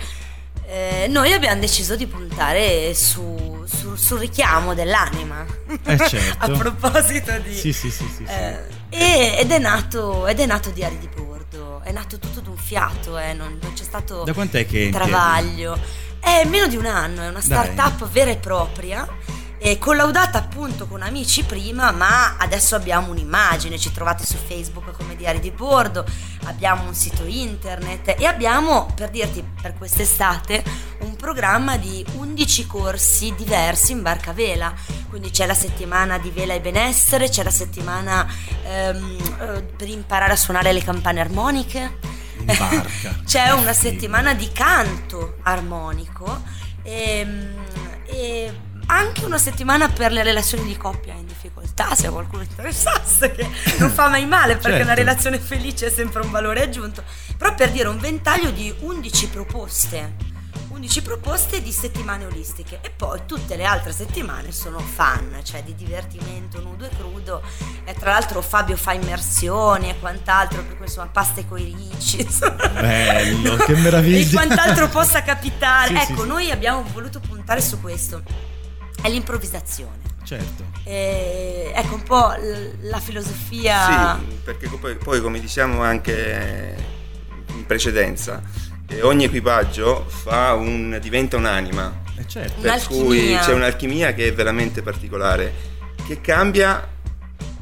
Eh, 0.67 1.07
noi 1.07 1.31
abbiamo 1.31 1.61
deciso 1.61 1.95
di 1.95 2.05
puntare 2.05 2.93
su, 2.93 3.63
su, 3.65 3.95
sul 3.95 4.19
richiamo 4.19 4.73
dell'anima. 4.73 5.45
Eh 5.85 5.97
certo. 5.97 6.35
a 6.51 6.57
proposito 6.57 7.31
di... 7.39 7.55
Sì, 7.55 7.71
sì, 7.71 7.89
sì. 7.89 8.05
sì, 8.13 8.25
eh, 8.25 9.37
ed, 9.39 9.51
è 9.51 9.57
nato, 9.57 10.27
ed 10.27 10.41
è 10.41 10.45
nato 10.45 10.69
Diari 10.71 10.97
di 10.97 11.07
Bordo, 11.15 11.79
è 11.81 11.93
nato 11.93 12.19
tutto 12.19 12.41
d'un 12.41 12.57
fiato, 12.57 13.17
eh, 13.17 13.31
non, 13.31 13.57
non, 13.61 13.71
c'è 13.71 13.85
stato 13.85 14.23
da 14.25 14.33
quant'è 14.33 14.65
che 14.65 14.89
travaglio. 14.91 15.79
È 16.19 16.43
meno 16.43 16.67
di 16.67 16.75
un 16.75 16.85
anno, 16.85 17.23
è 17.23 17.29
una 17.29 17.41
start-up 17.41 17.99
Dai. 17.99 18.09
vera 18.11 18.31
e 18.31 18.35
propria 18.35 19.07
eh, 19.63 19.77
collaudata 19.77 20.39
appunto 20.39 20.87
con 20.87 21.03
amici 21.03 21.43
prima, 21.43 21.91
ma 21.91 22.35
adesso 22.37 22.75
abbiamo 22.75 23.11
un'immagine, 23.11 23.77
ci 23.77 23.91
trovate 23.91 24.25
su 24.25 24.35
Facebook 24.35 24.91
come 24.97 25.15
Diari 25.15 25.39
di 25.39 25.51
Bordo, 25.51 26.03
abbiamo 26.45 26.87
un 26.87 26.95
sito 26.95 27.25
internet 27.25 28.15
e 28.17 28.25
abbiamo, 28.25 28.91
per 28.95 29.11
dirti, 29.11 29.45
per 29.61 29.75
quest'estate 29.77 30.63
un 31.01 31.15
programma 31.15 31.77
di 31.77 32.03
11 32.15 32.65
corsi 32.65 33.35
diversi 33.37 33.91
in 33.91 34.01
barca 34.01 34.33
vela, 34.33 34.73
quindi 35.09 35.29
c'è 35.29 35.45
la 35.45 35.53
settimana 35.53 36.17
di 36.17 36.31
vela 36.31 36.55
e 36.55 36.59
benessere, 36.59 37.29
c'è 37.29 37.43
la 37.43 37.51
settimana 37.51 38.27
ehm, 38.63 39.17
eh, 39.41 39.61
per 39.77 39.87
imparare 39.89 40.33
a 40.33 40.37
suonare 40.37 40.73
le 40.73 40.81
campane 40.81 41.19
armoniche, 41.19 41.99
c'è 43.25 43.51
una 43.51 43.73
settimana 43.73 44.33
di 44.33 44.51
canto 44.51 45.37
armonico 45.43 46.41
e, 46.81 47.19
ehm, 47.19 47.55
e 48.05 48.69
anche 49.01 49.25
una 49.25 49.37
settimana 49.37 49.89
per 49.89 50.11
le 50.11 50.23
relazioni 50.23 50.63
di 50.65 50.77
coppia 50.77 51.13
in 51.13 51.25
difficoltà, 51.25 51.95
se 51.95 52.09
qualcuno 52.09 52.43
interessasse, 52.43 53.31
che 53.31 53.49
non 53.79 53.89
fa 53.89 54.09
mai 54.09 54.25
male 54.25 54.53
perché 54.53 54.69
certo. 54.69 54.83
una 54.83 54.93
relazione 54.93 55.39
felice 55.39 55.87
è 55.87 55.89
sempre 55.89 56.21
un 56.21 56.31
valore 56.31 56.61
aggiunto, 56.61 57.03
però 57.37 57.53
per 57.55 57.71
dire 57.71 57.87
un 57.87 57.99
ventaglio 57.99 58.51
di 58.51 58.73
11 58.79 59.27
proposte 59.29 60.29
11 60.81 61.01
proposte 61.03 61.61
di 61.61 61.71
settimane 61.71 62.25
olistiche 62.25 62.79
e 62.81 62.89
poi 62.89 63.21
tutte 63.27 63.55
le 63.55 63.65
altre 63.65 63.91
settimane 63.91 64.51
sono 64.51 64.79
fan, 64.79 65.39
cioè 65.43 65.61
di 65.61 65.75
divertimento 65.75 66.59
nudo 66.59 66.85
e 66.85 66.89
crudo 66.89 67.43
e 67.83 67.93
tra 67.93 68.11
l'altro 68.11 68.41
Fabio 68.41 68.75
fa 68.75 68.93
immersioni 68.93 69.89
e 69.89 69.99
quant'altro, 69.99 70.63
per 70.63 70.77
cui 70.77 70.85
insomma 70.85 71.07
paste 71.07 71.45
coi 71.47 71.75
ricci. 71.77 72.27
Bello, 72.73 73.57
che 73.57 73.75
meraviglia! 73.77 74.27
e 74.27 74.33
quant'altro 74.33 74.87
possa 74.87 75.21
capitare. 75.21 75.89
Sì, 75.89 76.11
ecco, 76.11 76.23
sì, 76.23 76.27
noi 76.27 76.45
sì. 76.45 76.51
abbiamo 76.51 76.83
voluto 76.91 77.19
puntare 77.19 77.61
su 77.61 77.79
questo 77.79 78.23
è 79.01 79.09
l'improvvisazione. 79.09 79.99
Certo. 80.23 80.63
E, 80.83 81.71
ecco 81.75 81.95
un 81.95 82.03
po' 82.03 82.33
la 82.81 82.99
filosofia. 82.99 84.17
Sì, 84.17 84.35
perché 84.43 84.69
poi, 84.79 84.95
poi 84.95 85.19
come 85.19 85.39
diciamo 85.39 85.81
anche 85.81 86.75
in 87.53 87.65
precedenza, 87.65 88.41
eh, 88.87 89.01
ogni 89.01 89.25
equipaggio 89.25 90.05
un, 90.25 90.97
diventa 91.01 91.37
un'anima. 91.37 91.99
Eh 92.17 92.27
certo. 92.27 92.61
Per 92.61 92.83
cui 92.87 93.35
c'è 93.41 93.53
un'alchimia 93.53 94.13
che 94.13 94.27
è 94.27 94.33
veramente 94.33 94.81
particolare, 94.81 95.53
che 96.05 96.21
cambia 96.21 96.87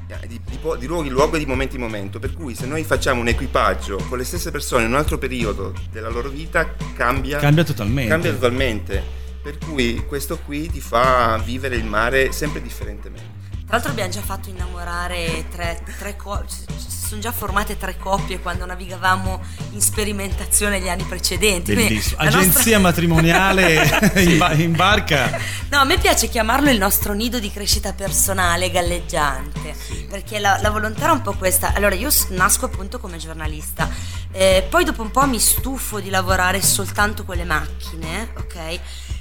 eh, 0.07 0.27
di, 0.27 0.39
di, 0.45 0.59
di, 0.77 0.85
luogo 0.85 1.05
in 1.05 1.13
luogo 1.13 1.37
e 1.37 1.39
di 1.39 1.45
momento 1.45 1.75
in 1.75 1.81
momento. 1.81 2.19
Per 2.19 2.33
cui 2.33 2.55
se 2.55 2.65
noi 2.65 2.83
facciamo 2.83 3.21
un 3.21 3.29
equipaggio 3.29 3.97
con 4.09 4.17
le 4.17 4.25
stesse 4.25 4.51
persone 4.51 4.83
in 4.83 4.89
un 4.89 4.97
altro 4.97 5.17
periodo 5.17 5.73
della 5.91 6.09
loro 6.09 6.29
vita, 6.29 6.75
cambia, 6.95 7.39
cambia 7.39 7.63
totalmente. 7.63 8.09
Cambia 8.09 8.31
totalmente 8.33 9.18
per 9.49 9.57
cui 9.57 10.05
questo 10.05 10.37
qui 10.37 10.69
ti 10.69 10.79
fa 10.79 11.41
vivere 11.43 11.75
il 11.75 11.83
mare 11.83 12.31
sempre 12.31 12.61
differentemente. 12.61 13.37
Tra 13.65 13.77
l'altro 13.77 13.89
abbiamo 13.91 14.11
già 14.11 14.21
fatto 14.21 14.49
innamorare 14.49 15.45
tre, 15.49 15.83
tre 15.97 16.15
coppie, 16.15 16.47
si 16.77 17.07
sono 17.07 17.19
già 17.19 17.31
formate 17.31 17.75
tre 17.75 17.97
coppie 17.97 18.39
quando 18.39 18.67
navigavamo 18.67 19.41
in 19.71 19.81
sperimentazione 19.81 20.79
gli 20.79 20.87
anni 20.87 21.03
precedenti. 21.03 21.73
Bellissimo. 21.73 22.21
Agenzia 22.21 22.77
nostra... 22.77 22.79
matrimoniale 22.79 24.11
in, 24.21 24.59
in, 24.59 24.75
barca. 24.75 25.39
No, 25.69 25.79
a 25.79 25.83
me 25.83 25.97
piace 25.97 26.29
chiamarlo 26.29 26.69
il 26.69 26.77
nostro 26.77 27.13
nido 27.13 27.39
di 27.39 27.51
crescita 27.51 27.93
personale 27.93 28.69
galleggiante, 28.69 29.73
sì. 29.73 30.05
perché 30.07 30.37
la, 30.37 30.59
la, 30.61 30.69
volontà 30.69 31.05
era 31.05 31.13
un 31.13 31.23
po' 31.23 31.33
questa. 31.33 31.73
Allora, 31.73 31.95
io 31.95 32.09
nasco 32.29 32.65
appunto 32.65 32.99
come 32.99 33.17
giornalista, 33.17 33.89
eh, 34.31 34.67
poi 34.69 34.83
dopo 34.83 35.01
un 35.01 35.09
po' 35.09 35.25
mi 35.25 35.39
stufo 35.39 35.99
di 35.99 36.11
lavorare 36.11 36.61
soltanto 36.61 37.25
con 37.25 37.35
le 37.35 37.45
macchine, 37.45 38.29
ok? 38.37 38.79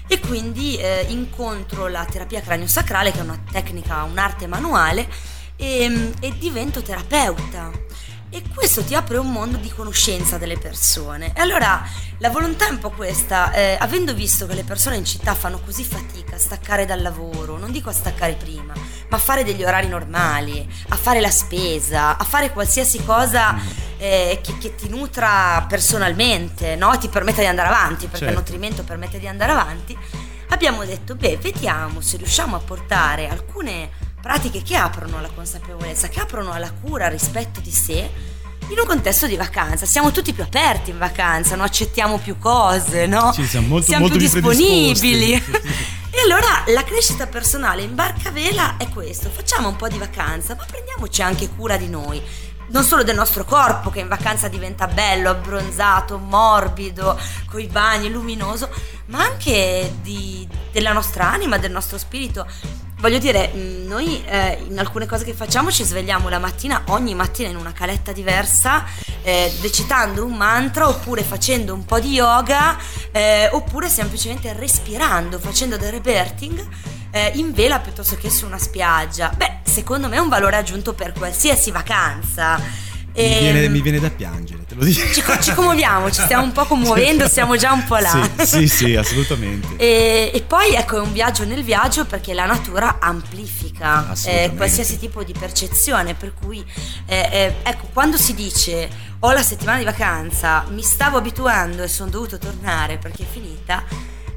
E 0.08 0.18
quindi 0.18 0.76
eh, 0.76 1.06
incontro 1.08 1.86
la 1.86 2.04
terapia 2.04 2.40
cranio-sacrale 2.40 3.12
che 3.12 3.18
è 3.18 3.22
una 3.22 3.40
tecnica, 3.50 4.02
un'arte 4.02 4.46
manuale 4.46 5.06
e, 5.56 6.12
e 6.18 6.38
divento 6.38 6.82
terapeuta 6.82 7.70
e 8.30 8.42
questo 8.54 8.84
ti 8.84 8.94
apre 8.94 9.16
un 9.16 9.30
mondo 9.30 9.56
di 9.56 9.70
conoscenza 9.70 10.36
delle 10.36 10.58
persone. 10.58 11.32
E 11.34 11.40
allora 11.40 11.82
la 12.18 12.30
volontà 12.30 12.66
è 12.66 12.70
un 12.70 12.78
po' 12.78 12.90
questa, 12.90 13.52
eh, 13.52 13.76
avendo 13.80 14.12
visto 14.12 14.46
che 14.46 14.54
le 14.54 14.64
persone 14.64 14.96
in 14.96 15.04
città 15.04 15.34
fanno 15.34 15.60
così 15.60 15.82
fatica 15.82 16.36
a 16.36 16.38
staccare 16.38 16.84
dal 16.84 17.00
lavoro, 17.00 17.56
non 17.56 17.72
dico 17.72 17.88
a 17.88 17.92
staccare 17.92 18.34
prima, 18.34 18.74
ma 19.08 19.16
a 19.16 19.20
fare 19.20 19.44
degli 19.44 19.64
orari 19.64 19.88
normali, 19.88 20.68
a 20.88 20.96
fare 20.96 21.20
la 21.20 21.30
spesa, 21.30 22.18
a 22.18 22.24
fare 22.24 22.52
qualsiasi 22.52 23.02
cosa. 23.02 23.86
Eh, 23.98 24.40
che, 24.42 24.56
che, 24.58 24.74
ti 24.74 24.88
nutra 24.88 25.64
personalmente, 25.68 26.76
no? 26.76 26.96
ti 26.98 27.08
permetta 27.08 27.40
di 27.40 27.46
andare 27.46 27.68
avanti, 27.68 28.06
perché 28.06 28.26
certo. 28.26 28.32
il 28.32 28.38
nutrimento 28.38 28.82
permette 28.84 29.18
di 29.18 29.26
andare 29.26 29.52
avanti, 29.52 29.96
abbiamo 30.48 30.84
detto, 30.84 31.14
beh, 31.14 31.38
vediamo 31.40 32.00
se 32.00 32.16
riusciamo 32.16 32.56
a 32.56 32.60
portare 32.60 33.28
alcune 33.28 33.90
pratiche 34.20 34.62
che 34.62 34.76
aprono 34.76 35.18
alla 35.18 35.30
consapevolezza, 35.34 36.08
che 36.08 36.20
aprono 36.20 36.52
alla 36.52 36.72
cura, 36.72 37.06
al 37.06 37.12
rispetto 37.12 37.60
di 37.60 37.70
sé, 37.70 38.10
in 38.70 38.78
un 38.78 38.86
contesto 38.86 39.26
di 39.26 39.36
vacanza. 39.36 39.86
Siamo 39.86 40.10
tutti 40.10 40.32
più 40.32 40.42
aperti 40.42 40.90
in 40.90 40.98
vacanza, 40.98 41.56
non 41.56 41.64
accettiamo 41.64 42.18
più 42.18 42.38
cose, 42.38 43.06
no? 43.06 43.32
Sì, 43.32 43.46
siamo 43.46 43.68
molto, 43.68 43.86
siamo 43.86 44.06
molto 44.06 44.18
più 44.18 44.26
disponibili. 44.26 45.32
e 45.32 46.20
allora 46.24 46.64
la 46.66 46.84
crescita 46.84 47.26
personale 47.26 47.82
in 47.82 47.94
barca 47.94 48.30
vela 48.30 48.76
è 48.76 48.88
questo, 48.88 49.30
facciamo 49.30 49.68
un 49.68 49.76
po' 49.76 49.88
di 49.88 49.98
vacanza, 49.98 50.54
ma 50.54 50.64
prendiamoci 50.64 51.22
anche 51.22 51.48
cura 51.48 51.76
di 51.76 51.88
noi. 51.88 52.22
Non 52.70 52.84
solo 52.84 53.02
del 53.02 53.14
nostro 53.14 53.44
corpo 53.44 53.90
che 53.90 54.00
in 54.00 54.08
vacanza 54.08 54.48
diventa 54.48 54.86
bello, 54.86 55.30
abbronzato, 55.30 56.18
morbido, 56.18 57.18
coi 57.50 57.66
bagni, 57.66 58.10
luminoso, 58.10 58.68
ma 59.06 59.20
anche 59.20 59.94
di, 60.02 60.46
della 60.70 60.92
nostra 60.92 61.30
anima, 61.30 61.56
del 61.56 61.70
nostro 61.70 61.96
spirito 61.96 62.46
voglio 62.98 63.18
dire, 63.18 63.52
mm, 63.54 63.86
noi 63.86 64.22
eh, 64.24 64.58
in 64.66 64.78
alcune 64.78 65.06
cose 65.06 65.24
che 65.24 65.34
facciamo 65.34 65.70
ci 65.70 65.84
svegliamo 65.84 66.28
la 66.28 66.38
mattina, 66.38 66.82
ogni 66.88 67.14
mattina 67.14 67.48
in 67.48 67.56
una 67.56 67.72
caletta 67.72 68.12
diversa, 68.12 68.84
eh, 69.22 69.52
recitando 69.60 70.24
un 70.24 70.34
mantra 70.34 70.88
oppure 70.88 71.22
facendo 71.22 71.74
un 71.74 71.84
po' 71.84 72.00
di 72.00 72.12
yoga 72.12 72.76
eh, 73.12 73.48
oppure 73.52 73.88
semplicemente 73.88 74.52
respirando, 74.52 75.38
facendo 75.38 75.76
del 75.76 75.92
rebirthing 75.92 76.66
eh, 77.10 77.32
in 77.34 77.52
vela 77.52 77.78
piuttosto 77.78 78.16
che 78.16 78.30
su 78.30 78.46
una 78.46 78.58
spiaggia. 78.58 79.32
Beh, 79.34 79.60
secondo 79.62 80.08
me 80.08 80.16
è 80.16 80.20
un 80.20 80.28
valore 80.28 80.56
aggiunto 80.56 80.94
per 80.94 81.12
qualsiasi 81.12 81.70
vacanza. 81.70 82.86
Mi 83.22 83.38
viene, 83.38 83.64
ehm, 83.64 83.72
mi 83.72 83.80
viene, 83.80 83.98
da 83.98 84.10
piangere, 84.10 84.64
te 84.64 84.74
lo 84.74 84.84
dico. 84.84 85.00
Ci, 85.12 85.22
ci, 85.40 85.52
commuoviamo, 85.52 86.10
ci 86.10 86.22
stiamo 86.22 86.44
un 86.44 86.52
po' 86.52 86.64
commuovendo, 86.64 87.28
siamo 87.28 87.56
già 87.56 87.72
un 87.72 87.84
po' 87.84 87.96
là. 87.96 88.28
Sì, 88.38 88.46
sì, 88.46 88.68
sì 88.68 88.96
assolutamente. 88.96 89.76
E, 89.76 90.30
e, 90.32 90.42
poi 90.42 90.74
ecco, 90.74 90.98
è 90.98 91.00
un 91.00 91.12
viaggio 91.12 91.44
nel 91.44 91.64
viaggio 91.64 92.04
perché 92.04 92.32
la 92.34 92.46
natura 92.46 92.98
amplifica 93.00 94.12
eh, 94.24 94.52
qualsiasi 94.56 94.98
tipo 94.98 95.24
di 95.24 95.34
percezione, 95.36 96.14
per 96.14 96.32
cui 96.34 96.64
eh, 97.06 97.28
eh, 97.30 97.54
ecco, 97.62 97.88
quando 97.92 98.16
si 98.16 98.34
dice 98.34 98.88
ho 99.20 99.32
la 99.32 99.42
settimana 99.42 99.78
di 99.78 99.84
vacanza, 99.84 100.64
mi 100.70 100.82
stavo 100.82 101.18
abituando 101.18 101.82
e 101.82 101.88
sono 101.88 102.08
dovuto 102.08 102.38
tornare 102.38 102.98
perché 102.98 103.24
è 103.24 103.26
finita, 103.28 103.82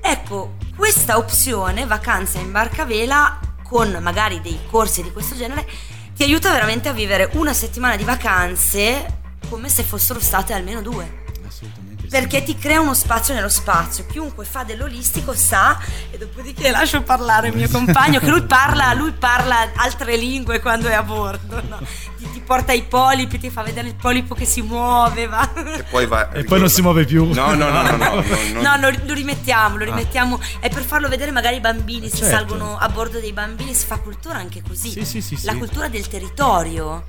ecco, 0.01 0.55
questa 0.75 1.17
opzione, 1.17 1.85
vacanza 1.85 2.39
in 2.39 2.51
barca 2.51 2.83
vela, 2.83 3.39
con 3.63 3.95
magari 4.01 4.41
dei 4.41 4.59
corsi 4.69 5.03
di 5.03 5.11
questo 5.11 5.35
genere, 5.35 5.67
ti 6.15 6.23
aiuta 6.23 6.51
veramente 6.51 6.89
a 6.89 6.93
vivere 6.93 7.29
una 7.33 7.53
settimana 7.53 7.95
di 7.95 8.03
vacanze 8.03 9.19
come 9.49 9.69
se 9.69 9.83
fossero 9.83 10.19
state 10.19 10.53
almeno 10.53 10.81
due. 10.81 11.23
Assolutamente. 11.45 11.80
Perché 12.11 12.43
ti 12.43 12.57
crea 12.57 12.81
uno 12.81 12.93
spazio 12.93 13.33
nello 13.33 13.47
spazio. 13.47 14.05
Chiunque 14.05 14.43
fa 14.43 14.63
dell'olistico 14.63 15.33
sa, 15.33 15.79
e 16.09 16.17
dopodiché 16.17 16.69
lascio 16.69 17.03
parlare 17.03 17.47
il 17.47 17.55
mio 17.55 17.69
compagno, 17.71 18.19
che 18.19 18.27
lui 18.27 18.41
parla, 18.41 18.91
lui 18.91 19.13
parla 19.13 19.71
altre 19.75 20.17
lingue 20.17 20.59
quando 20.59 20.89
è 20.89 20.93
a 20.93 21.03
bordo. 21.03 21.61
No? 21.69 21.79
Ti, 22.17 22.29
ti, 22.31 22.41
porta 22.41 22.73
i 22.73 22.83
polipi, 22.83 23.39
ti 23.39 23.49
fa 23.49 23.63
vedere 23.63 23.87
il 23.87 23.95
polipo 23.95 24.35
che 24.35 24.43
si 24.43 24.61
muove. 24.61 25.25
Va. 25.27 25.53
E 25.53 25.83
poi, 25.83 26.05
va, 26.05 26.31
e 26.31 26.43
poi 26.43 26.59
non 26.59 26.69
si 26.69 26.81
muove 26.81 27.05
più. 27.05 27.31
No, 27.31 27.53
no, 27.53 27.69
no, 27.69 27.81
no. 27.81 27.95
no, 27.95 28.15
no, 28.15 28.21
no 28.61 28.77
lo, 28.77 28.89
lo, 29.05 29.13
rimettiamo, 29.13 29.77
lo 29.77 29.83
ah. 29.83 29.85
rimettiamo. 29.85 30.35
Ah. 30.35 30.59
È 30.59 30.69
per 30.69 30.83
farlo 30.83 31.07
vedere 31.07 31.31
magari 31.31 31.55
ai 31.55 31.61
bambini, 31.61 32.09
certo. 32.09 32.25
se 32.25 32.29
salgono 32.29 32.77
a 32.77 32.89
bordo 32.89 33.21
dei 33.21 33.31
bambini, 33.31 33.73
si 33.73 33.85
fa 33.85 33.97
cultura 33.99 34.37
anche 34.37 34.61
così. 34.67 34.91
Sì, 34.91 35.05
sì, 35.05 35.21
sì, 35.21 35.45
La 35.45 35.55
cultura 35.55 35.87
del 35.87 36.05
territorio. 36.09 37.05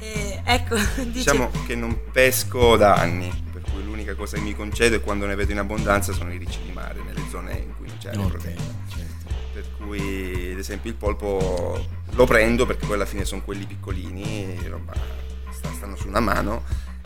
Eh, 0.00 0.42
ecco, 0.44 0.76
diciamo 1.02 1.50
che 1.66 1.74
non 1.74 1.98
pesco 2.12 2.76
da 2.76 2.94
anni, 2.94 3.43
cui 3.74 3.84
l'unica 3.84 4.14
cosa 4.14 4.36
che 4.36 4.42
mi 4.42 4.54
concedo 4.54 4.96
è 4.96 5.00
quando 5.00 5.26
ne 5.26 5.34
vedo 5.34 5.50
in 5.52 5.58
abbondanza 5.58 6.12
sono 6.12 6.32
i 6.32 6.38
ricci 6.38 6.60
di 6.64 6.70
mare, 6.70 7.02
nelle 7.02 7.22
zone 7.28 7.52
in 7.58 7.76
cui 7.76 7.88
non 7.88 7.98
c'è 7.98 8.16
okay, 8.16 8.28
protetta. 8.28 8.62
Certo. 8.88 9.32
Per 9.52 9.64
cui, 9.76 10.52
ad 10.52 10.58
esempio, 10.58 10.90
il 10.90 10.96
polpo 10.96 11.84
lo 12.10 12.24
prendo 12.24 12.66
perché 12.66 12.86
poi 12.86 12.94
alla 12.94 13.04
fine 13.04 13.24
sono 13.24 13.42
quelli 13.42 13.66
piccolini, 13.66 14.56
roba, 14.68 14.94
stanno 15.74 15.96
su 15.96 16.06
una 16.06 16.20
mano. 16.20 16.62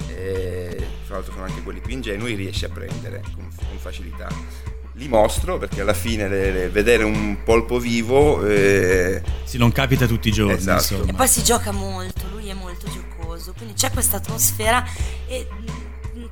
E 0.09 0.87
tra 1.07 1.17
l'altro 1.17 1.33
sono 1.33 1.45
anche 1.45 1.63
quelli 1.63 1.81
più 1.81 1.93
ingenui, 1.93 2.35
riesci 2.35 2.65
a 2.65 2.69
prendere 2.69 3.23
con, 3.35 3.49
con 3.57 3.79
facilità 3.79 4.29
li 4.99 5.07
mostro 5.07 5.59
perché 5.59 5.81
alla 5.81 5.95
fine 5.95 6.29
le, 6.29 6.51
le, 6.51 6.69
vedere 6.71 7.05
un 7.05 7.39
polpo 7.45 7.79
vivo 7.79 8.45
eh... 8.45 9.23
sì, 9.45 9.57
non 9.57 9.71
capita 9.71 10.07
tutti 10.07 10.29
i 10.29 10.33
giorni 10.33 10.55
esatto. 10.55 11.07
e 11.07 11.13
poi 11.13 11.29
si 11.29 11.45
gioca 11.45 11.71
molto 11.71 12.27
lui 12.33 12.49
è 12.49 12.55
molto 12.55 12.89
giocoso 12.91 13.53
quindi 13.57 13.75
c'è 13.75 13.93
questa 13.93 14.17
atmosfera 14.17 14.85
e 15.29 15.47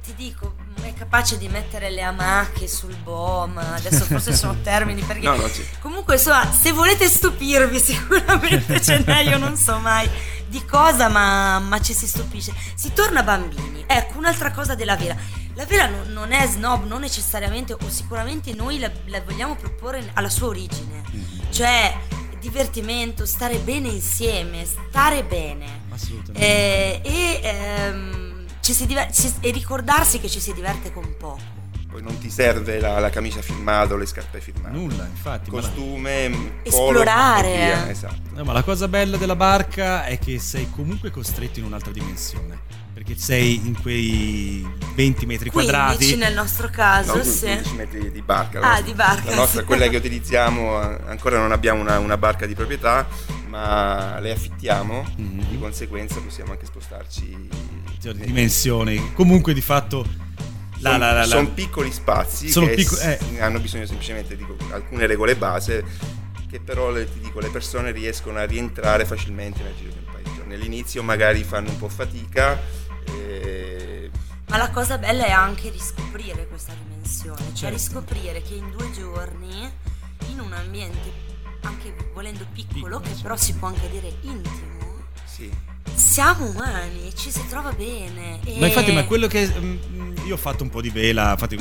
ti 0.07 0.15
dico 0.15 0.55
è 0.83 0.95
capace 0.95 1.37
di 1.37 1.49
mettere 1.49 1.91
le 1.91 2.03
amache 2.03 2.69
sul 2.69 2.95
boom 2.95 3.59
adesso 3.59 4.05
forse 4.05 4.33
sono 4.33 4.57
termini 4.63 5.03
perché 5.03 5.27
no, 5.27 5.35
no, 5.35 5.51
comunque 5.81 6.15
insomma 6.15 6.49
se 6.53 6.71
volete 6.71 7.09
stupirvi 7.09 7.79
sicuramente 7.81 8.81
ce 8.81 9.03
n'è 9.05 9.23
io 9.23 9.37
non 9.37 9.57
so 9.57 9.79
mai 9.79 10.09
di 10.47 10.65
cosa 10.65 11.09
ma, 11.09 11.59
ma 11.59 11.81
ci 11.81 11.93
si 11.93 12.07
stupisce 12.07 12.55
si 12.77 12.93
torna 12.93 13.25
bambini 13.25 13.83
ecco 13.85 14.19
un'altra 14.19 14.53
cosa 14.53 14.77
della 14.77 14.95
vera 14.95 15.17
la 15.57 15.65
vera 15.65 15.87
non, 15.89 16.13
non 16.13 16.33
è 16.33 16.47
snob, 16.47 16.85
non 16.85 17.01
necessariamente, 17.01 17.73
o 17.73 17.89
sicuramente 17.89 18.53
noi 18.53 18.79
la, 18.79 18.91
la 19.07 19.23
vogliamo 19.23 19.57
proporre 19.57 20.11
alla 20.13 20.29
sua 20.29 20.49
origine. 20.49 21.03
Mm-hmm. 21.11 21.51
Cioè, 21.51 21.97
divertimento, 22.39 23.25
stare 23.25 23.57
bene 23.57 23.89
insieme, 23.89 24.67
stare 24.67 25.25
bene. 25.25 25.85
Assolutamente. 25.89 26.39
Eh, 26.39 27.01
e, 27.03 27.41
ehm, 27.43 28.16
diver- 28.87 29.13
ci, 29.13 29.33
e 29.41 29.51
ricordarsi 29.51 30.19
che 30.19 30.29
ci 30.29 30.41
si 30.41 30.53
diverte 30.53 30.93
con 30.93 31.15
poco 31.19 31.55
poi 31.97 32.03
non 32.03 32.19
ti 32.19 32.29
serve 32.29 32.79
la, 32.79 32.99
la, 32.99 33.09
camicia 33.09 33.41
firmata 33.41 33.95
o 33.95 33.97
le 33.97 34.05
scarpe 34.05 34.39
firmate. 34.39 34.77
Nulla, 34.77 35.07
infatti. 35.07 35.49
Costume, 35.49 36.29
ma... 36.29 36.37
esplorare. 36.63 37.89
Esatto. 37.89 38.21
No, 38.35 38.45
ma 38.45 38.53
la 38.53 38.63
cosa 38.63 38.87
bella 38.87 39.17
della 39.17 39.35
barca 39.35 40.05
è 40.05 40.19
che 40.19 40.39
sei 40.39 40.69
comunque 40.71 41.11
costretto 41.11 41.59
in 41.59 41.65
un'altra 41.65 41.93
dimensione 41.93 42.85
perché 42.93 43.15
sei 43.17 43.57
in 43.57 43.79
quei 43.81 44.67
20 44.95 45.27
metri 45.27 45.51
15 45.51 45.53
quadrati. 45.53 46.17
nel 46.17 46.33
nostro 46.33 46.69
caso, 46.69 47.17
no, 47.17 47.23
sì. 47.23 47.45
15 47.45 47.75
metri 47.75 48.11
di 48.11 48.23
barca. 48.23 48.61
Ah, 48.61 48.81
di 48.81 48.95
barca. 48.95 49.31
La 49.31 49.37
nostra, 49.37 49.61
sì. 49.61 49.67
quella 49.69 49.87
che 49.89 49.97
utilizziamo, 49.97 50.79
ancora 50.79 51.39
non 51.39 51.53
abbiamo 51.53 51.81
una, 51.81 51.99
una 51.99 52.17
barca 52.17 52.47
di 52.47 52.55
proprietà, 52.55 53.07
ma 53.49 54.19
le 54.19 54.33
affittiamo, 54.33 55.15
mm-hmm. 55.21 55.49
di 55.49 55.59
conseguenza 55.59 56.21
possiamo 56.21 56.53
anche 56.53 56.65
spostarci. 56.65 57.49
Cioè, 58.01 58.13
di 58.13 58.27
dimensioni. 58.27 59.13
Comunque 59.13 59.55
di 59.55 59.61
fatto... 59.63 60.25
La, 60.81 60.99
la, 60.99 61.13
la, 61.13 61.25
sono 61.25 61.51
piccoli 61.53 61.91
spazi 61.91 62.51
sono 62.51 62.67
che 62.67 62.75
piccoli, 62.75 63.01
eh. 63.01 63.41
hanno 63.41 63.59
bisogno 63.61 63.87
semplicemente 63.87 64.37
di 64.37 64.45
alcune 64.73 65.07
regole 65.07 65.35
base 65.35 65.83
che 66.49 66.61
però 66.61 66.91
le, 66.91 67.11
ti 67.11 67.19
dico, 67.19 67.41
le 67.41 67.49
persone 67.49 67.93
riescono 67.93 68.39
a 68.39 68.45
rientrare 68.45 69.05
facilmente 69.05 69.63
nel 69.63 69.75
giro 69.75 69.91
di 69.91 69.99
un 69.99 70.05
paio 70.05 70.45
Nell'inizio 70.47 71.03
magari 71.03 71.43
fanno 71.43 71.71
un 71.71 71.79
po' 71.79 71.89
fatica, 71.89 72.59
e... 73.05 74.11
Ma 74.49 74.57
la 74.57 74.71
cosa 74.71 74.97
bella 74.97 75.27
è 75.27 75.31
anche 75.31 75.71
riscoprire 75.71 76.47
questa 76.47 76.73
dimensione, 76.73 77.41
cioè 77.47 77.55
certo. 77.55 77.77
riscoprire 77.77 78.43
che 78.43 78.55
in 78.55 78.71
due 78.71 78.91
giorni, 78.93 79.69
in 80.29 80.41
un 80.41 80.53
ambiente 80.53 81.25
anche 81.63 81.95
volendo 82.15 82.47
piccolo, 82.53 82.75
piccolo 82.75 83.01
che 83.01 83.11
però 83.21 83.37
si 83.37 83.55
può 83.55 83.67
anche 83.67 83.91
dire 83.91 84.15
intimo, 84.21 84.76
sì. 85.37 85.51
siamo 85.95 86.47
umani, 86.47 87.13
ci 87.15 87.31
si 87.31 87.43
trova 87.49 87.73
bene. 87.73 88.41
E... 88.45 88.59
Ma 88.59 88.67
infatti, 88.67 88.93
ma 88.93 89.05
quello 89.05 89.27
che 89.27 89.47
mm, 89.47 90.17
io 90.25 90.35
ho 90.35 90.39
fatto 90.39 90.63
un 90.63 90.71
po' 90.71 90.81
di 90.81 90.89
vela, 90.89 91.33
infatti 91.33 91.57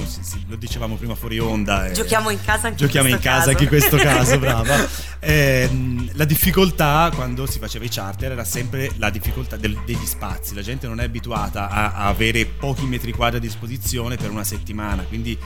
lo 0.48 0.56
dicevamo 0.56 0.96
prima 0.96 1.16
fuori 1.16 1.40
onda. 1.40 1.92
Giochiamo 1.92 2.30
in 2.30 2.40
casa 2.42 2.68
anche 2.68 2.80
Giochiamo 2.80 3.10
in, 3.10 3.20
casa 3.20 3.38
caso. 3.38 3.50
anche 3.50 3.64
in 3.64 3.70
questo 3.70 3.98
caso, 3.98 4.40
brava. 4.40 4.88
Eh, 5.20 5.70
la 6.14 6.26
difficoltà 6.26 7.12
quando 7.14 7.46
si 7.46 7.60
faceva 7.60 7.84
i 7.84 7.90
charter 7.90 8.32
era 8.32 8.46
sempre 8.46 8.92
la 8.98 9.10
difficoltà 9.10 9.58
del, 9.58 9.78
degli 9.86 10.06
spazi. 10.06 10.56
La 10.56 10.62
gente 10.62 10.88
non 10.88 11.02
è 11.02 11.04
abituata 11.04 11.70
a, 11.70 11.94
a 11.94 12.08
avere 12.08 12.46
pochi 12.46 12.86
metri 12.86 13.12
quadri 13.12 13.38
a 13.38 13.42
disposizione 13.42 14.16
per 14.16 14.32
una 14.32 14.46
settimana, 14.46 15.04
quindi 15.04 15.38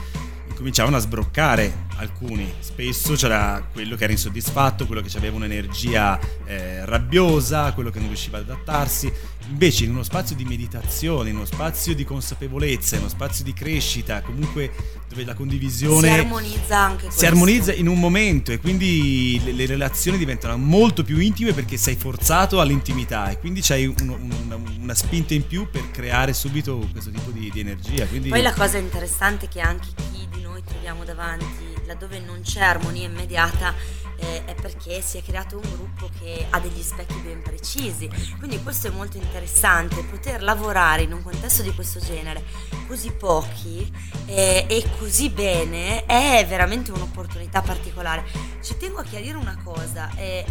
cominciavano 0.60 0.96
a 0.96 1.00
sbroccare 1.00 1.86
alcuni. 1.96 2.52
Spesso 2.58 3.14
c'era 3.14 3.66
quello 3.72 3.96
che 3.96 4.04
era 4.04 4.12
insoddisfatto, 4.12 4.84
quello 4.86 5.00
che 5.00 5.10
aveva 5.16 5.36
un'energia 5.36 6.20
eh, 6.44 6.84
rabbiosa, 6.84 7.72
quello 7.72 7.88
che 7.88 7.98
non 7.98 8.08
riusciva 8.08 8.38
ad 8.38 8.50
adattarsi. 8.50 9.10
Invece 9.48 9.84
in 9.84 9.90
uno 9.90 10.02
spazio 10.02 10.36
di 10.36 10.44
meditazione, 10.44 11.30
in 11.30 11.36
uno 11.36 11.46
spazio 11.46 11.94
di 11.94 12.04
consapevolezza, 12.04 12.96
in 12.96 13.00
uno 13.00 13.10
spazio 13.10 13.42
di 13.42 13.54
crescita, 13.54 14.20
comunque 14.20 14.70
dove 15.08 15.24
la 15.24 15.34
condivisione 15.34 16.08
si 16.08 16.18
armonizza 16.20 16.78
anche 16.78 17.02
questo. 17.04 17.18
si 17.18 17.26
armonizza 17.26 17.72
in 17.72 17.88
un 17.88 17.98
momento 17.98 18.52
e 18.52 18.58
quindi 18.58 19.40
le, 19.42 19.52
le, 19.52 19.66
relazioni 19.66 20.18
diventano 20.18 20.56
molto 20.56 21.02
più 21.02 21.18
intime 21.18 21.52
perché 21.52 21.76
sei 21.76 21.96
forzato 21.96 22.60
all'intimità 22.60 23.30
e 23.30 23.38
quindi 23.38 23.60
c'hai 23.60 23.86
un, 23.86 24.08
un, 24.08 24.62
una, 24.82 24.94
spinta 24.94 25.34
in 25.34 25.44
più 25.44 25.68
per 25.68 25.90
creare 25.90 26.32
subito 26.32 26.86
questo 26.92 27.10
tipo 27.10 27.30
di, 27.30 27.50
di 27.50 27.58
energia. 27.58 28.06
Quindi... 28.06 28.28
Poi 28.28 28.42
la 28.42 28.52
cosa 28.52 28.78
interessante 28.78 29.46
è 29.46 29.48
che 29.48 29.60
anche 29.60 29.88
chi 29.96 30.09
noi 30.40 30.62
troviamo 30.64 31.04
davanti 31.04 31.70
laddove 31.86 32.20
non 32.20 32.40
c'è 32.42 32.60
armonia 32.60 33.06
immediata 33.06 33.74
eh, 34.20 34.44
è 34.44 34.54
perché 34.54 35.00
si 35.00 35.18
è 35.18 35.22
creato 35.22 35.56
un 35.56 35.68
gruppo 35.74 36.10
che 36.20 36.46
ha 36.48 36.60
degli 36.60 36.82
specchi 36.82 37.18
ben 37.20 37.42
precisi. 37.42 38.08
Quindi 38.38 38.62
questo 38.62 38.88
è 38.88 38.90
molto 38.90 39.16
interessante, 39.16 40.04
poter 40.04 40.42
lavorare 40.42 41.02
in 41.02 41.12
un 41.12 41.22
contesto 41.22 41.62
di 41.62 41.72
questo 41.74 42.00
genere, 42.00 42.44
così 42.86 43.10
pochi 43.12 43.90
eh, 44.26 44.66
e 44.68 44.84
così 44.98 45.30
bene, 45.30 46.04
è 46.04 46.44
veramente 46.46 46.92
un'opportunità 46.92 47.62
particolare. 47.62 48.24
Ci 48.62 48.76
tengo 48.76 49.00
a 49.00 49.04
chiarire 49.04 49.36
una 49.36 49.58
cosa, 49.62 50.10
eh, 50.16 50.44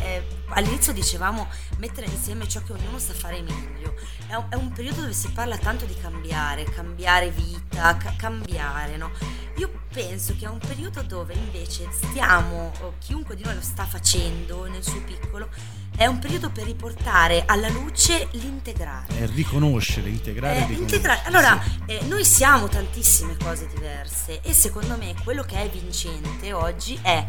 all'inizio 0.49 0.93
dicevamo 0.93 1.47
mettere 1.77 2.07
insieme 2.07 2.47
ciò 2.47 2.61
che 2.63 2.73
ognuno 2.73 2.99
sa 2.99 3.13
fare 3.13 3.41
meglio, 3.41 3.93
è 4.27 4.35
un, 4.35 4.45
è 4.49 4.55
un 4.55 4.71
periodo 4.71 5.01
dove 5.01 5.13
si 5.13 5.29
parla 5.29 5.57
tanto 5.57 5.85
di 5.85 5.95
cambiare, 5.95 6.63
cambiare 6.63 7.29
vita, 7.31 7.97
ca- 7.97 8.13
cambiare, 8.17 8.97
no? 8.97 9.11
Io 9.57 9.69
penso 9.91 10.35
che 10.37 10.45
è 10.45 10.49
un 10.49 10.59
periodo 10.59 11.01
dove 11.01 11.33
invece 11.33 11.87
stiamo, 11.91 12.71
chiunque 12.99 13.35
di 13.35 13.43
noi 13.43 13.55
lo 13.55 13.61
sta 13.61 13.85
facendo 13.85 14.67
nel 14.67 14.83
suo 14.83 15.01
piccolo, 15.03 15.49
è 15.99 16.05
un 16.05 16.19
periodo 16.19 16.49
per 16.49 16.63
riportare 16.63 17.43
alla 17.45 17.67
luce 17.67 18.29
l'integrare. 18.31 19.17
È 19.17 19.27
riconoscere, 19.27 20.07
integrare. 20.07 20.65
Eh, 20.69 20.73
integrare. 20.73 21.23
Allora, 21.25 21.61
sì. 21.61 21.81
eh, 21.87 22.05
noi 22.05 22.23
siamo 22.23 22.69
tantissime 22.69 23.35
cose 23.35 23.67
diverse 23.67 24.39
e 24.41 24.53
secondo 24.53 24.95
me 24.95 25.13
quello 25.25 25.43
che 25.43 25.61
è 25.61 25.69
vincente 25.69 26.53
oggi 26.53 26.97
è 27.01 27.25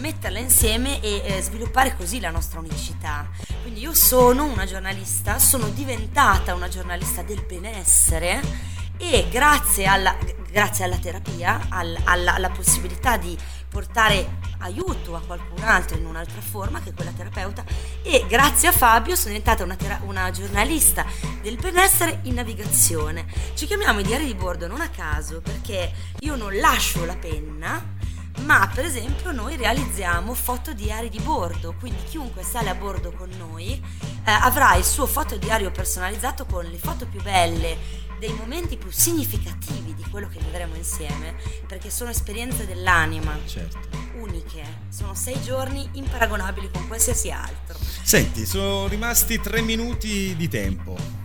metterle 0.00 0.40
insieme 0.40 1.00
e 1.00 1.22
eh, 1.24 1.42
sviluppare 1.42 1.96
così 1.96 2.20
la 2.20 2.30
nostra 2.30 2.60
unicità. 2.60 3.28
Quindi 3.62 3.80
io 3.80 3.94
sono 3.94 4.44
una 4.44 4.64
giornalista, 4.64 5.38
sono 5.38 5.68
diventata 5.68 6.54
una 6.54 6.68
giornalista 6.68 7.22
del 7.22 7.44
benessere 7.46 8.40
e 8.96 9.26
grazie 9.30 9.86
alla, 9.86 10.16
grazie 10.50 10.84
alla 10.84 10.96
terapia, 10.96 11.66
al, 11.68 11.96
alla, 12.04 12.34
alla 12.34 12.50
possibilità 12.50 13.16
di 13.16 13.36
portare 13.68 14.38
aiuto 14.58 15.16
a 15.16 15.20
qualcun 15.20 15.62
altro 15.64 15.96
in 15.96 16.04
un'altra 16.04 16.40
forma 16.40 16.80
che 16.82 16.92
quella 16.92 17.10
terapeuta 17.10 17.64
e 18.02 18.26
grazie 18.28 18.68
a 18.68 18.72
Fabio 18.72 19.16
sono 19.16 19.28
diventata 19.28 19.64
una, 19.64 19.76
tera- 19.76 20.00
una, 20.04 20.30
giornalista 20.30 21.06
del 21.40 21.56
benessere 21.56 22.20
in 22.24 22.34
navigazione. 22.34 23.26
Ci 23.54 23.66
chiamiamo 23.66 24.00
i 24.00 24.04
diari 24.04 24.26
di 24.26 24.34
bordo 24.34 24.66
non 24.66 24.80
a 24.80 24.88
caso 24.88 25.40
perché 25.40 25.90
io 26.20 26.36
non 26.36 26.54
lascio 26.58 27.04
la 27.04 27.16
penna 27.16 28.00
ma 28.44 28.70
per 28.72 28.84
esempio 28.84 29.32
noi 29.32 29.56
realizziamo 29.56 30.34
fotodiari 30.34 31.08
di 31.08 31.20
bordo, 31.20 31.74
quindi 31.78 32.02
chiunque 32.04 32.42
sale 32.42 32.70
a 32.70 32.74
bordo 32.74 33.12
con 33.12 33.30
noi 33.38 33.72
eh, 33.72 34.30
avrà 34.30 34.74
il 34.74 34.84
suo 34.84 35.06
fotodiario 35.06 35.70
personalizzato 35.70 36.46
con 36.46 36.64
le 36.64 36.78
foto 36.78 37.06
più 37.06 37.22
belle 37.22 38.00
dei 38.18 38.32
momenti 38.34 38.76
più 38.76 38.90
significativi 38.90 39.94
di 39.94 40.04
quello 40.08 40.28
che 40.28 40.38
vivremo 40.38 40.76
insieme, 40.76 41.34
perché 41.66 41.90
sono 41.90 42.10
esperienze 42.10 42.66
dell'anima. 42.66 43.36
Certo. 43.46 43.88
Uniche, 44.14 44.62
sono 44.90 45.14
sei 45.14 45.42
giorni 45.42 45.88
imparagonabili 45.94 46.70
con 46.70 46.86
qualsiasi 46.86 47.32
altro. 47.32 47.76
Senti, 48.02 48.46
sono 48.46 48.86
rimasti 48.86 49.40
tre 49.40 49.60
minuti 49.60 50.36
di 50.36 50.48
tempo. 50.48 51.21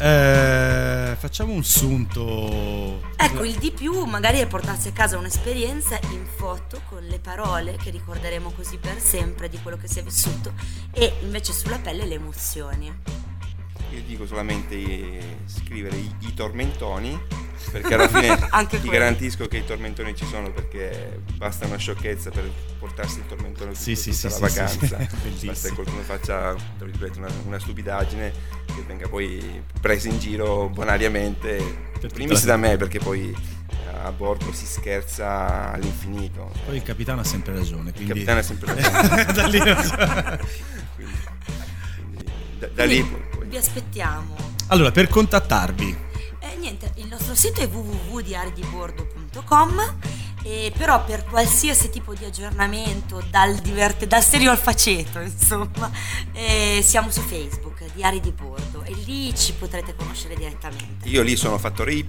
Eh, 0.00 1.16
facciamo 1.18 1.52
un 1.52 1.64
sunto. 1.64 3.00
Ecco, 3.16 3.44
il 3.44 3.58
di 3.58 3.72
più 3.72 4.04
magari 4.04 4.38
è 4.38 4.46
portarsi 4.46 4.88
a 4.88 4.92
casa 4.92 5.18
un'esperienza 5.18 5.98
in 6.10 6.24
foto 6.24 6.80
con 6.88 7.02
le 7.02 7.18
parole 7.18 7.76
che 7.76 7.90
ricorderemo 7.90 8.52
così 8.52 8.76
per 8.78 9.00
sempre 9.00 9.48
di 9.48 9.58
quello 9.60 9.76
che 9.76 9.88
si 9.88 9.98
è 9.98 10.02
vissuto 10.02 10.52
e 10.92 11.14
invece 11.22 11.52
sulla 11.52 11.78
pelle 11.78 12.06
le 12.06 12.14
emozioni 12.14 12.92
io 13.90 14.02
dico 14.02 14.26
solamente 14.26 15.40
scrivere 15.46 15.96
i, 15.96 16.10
i 16.20 16.34
tormentoni 16.34 17.18
perché 17.70 17.94
alla 17.94 18.08
fine 18.08 18.36
ti 18.68 18.78
quello. 18.78 18.90
garantisco 18.90 19.46
che 19.46 19.58
i 19.58 19.64
tormentoni 19.64 20.14
ci 20.14 20.24
sono 20.26 20.50
perché 20.52 21.20
basta 21.34 21.66
una 21.66 21.76
sciocchezza 21.76 22.30
per 22.30 22.48
portarsi 22.78 23.18
il 23.18 23.26
tormentone 23.26 23.74
sì, 23.74 23.94
sì, 23.94 24.10
tutta 24.10 24.30
sì, 24.30 24.40
la 24.40 24.46
vacanza. 24.48 24.98
sì, 25.36 25.46
basta 25.46 25.68
che 25.68 25.74
qualcuno 25.74 26.02
faccia 26.02 26.54
una, 27.16 27.28
una, 27.44 27.58
stupidaggine 27.58 28.32
che 28.66 28.82
venga 28.86 29.08
poi 29.08 29.62
presa 29.80 30.08
in 30.08 30.18
giro 30.18 30.68
bonariamente 30.68 31.86
primis 32.12 32.44
da 32.44 32.56
me 32.56 32.76
perché 32.76 32.98
poi 33.00 33.34
a 34.02 34.12
bordo 34.12 34.52
si 34.52 34.66
scherza 34.66 35.72
all'infinito. 35.72 36.52
Poi 36.64 36.76
il 36.76 36.82
capitano 36.82 37.20
ha 37.20 37.24
sempre 37.24 37.54
ragione 37.54 37.92
quindi... 37.92 38.02
il 38.02 38.08
capitano 38.08 38.38
ha 38.38 38.42
sempre 38.42 38.74
ragione. 38.74 39.26
Da 39.38 39.46
lì 39.46 39.58
quindi, 39.58 39.88
quindi, 40.94 42.24
da, 42.58 42.68
da 42.68 42.84
lì 42.84 43.26
vi 43.48 43.56
aspettiamo? 43.56 44.36
Allora, 44.68 44.90
per 44.90 45.08
contattarvi. 45.08 46.06
Eh, 46.40 46.56
niente, 46.58 46.92
il 46.96 47.06
nostro 47.08 47.34
sito 47.34 47.60
è 47.60 47.66
www.diaridibordo.com 47.66 49.96
e 50.44 50.72
però 50.76 51.04
per 51.04 51.24
qualsiasi 51.24 51.90
tipo 51.90 52.14
di 52.14 52.24
aggiornamento 52.24 53.20
dal, 53.28 53.56
diverte, 53.56 54.06
dal 54.06 54.22
serio 54.22 54.52
al 54.52 54.56
faceto 54.56 55.18
insomma 55.26 55.90
eh, 56.32 56.78
siamo 56.80 57.10
su 57.10 57.22
Facebook 57.22 57.92
Diari 57.92 58.20
di 58.20 58.30
Bordo 58.30 58.84
e 58.84 58.94
lì 59.04 59.34
ci 59.34 59.52
potrete 59.54 59.96
conoscere 59.96 60.36
direttamente 60.36 61.08
io 61.08 61.22
lì 61.22 61.34
sono 61.34 61.58
fattore 61.58 61.92
Y 61.92 62.06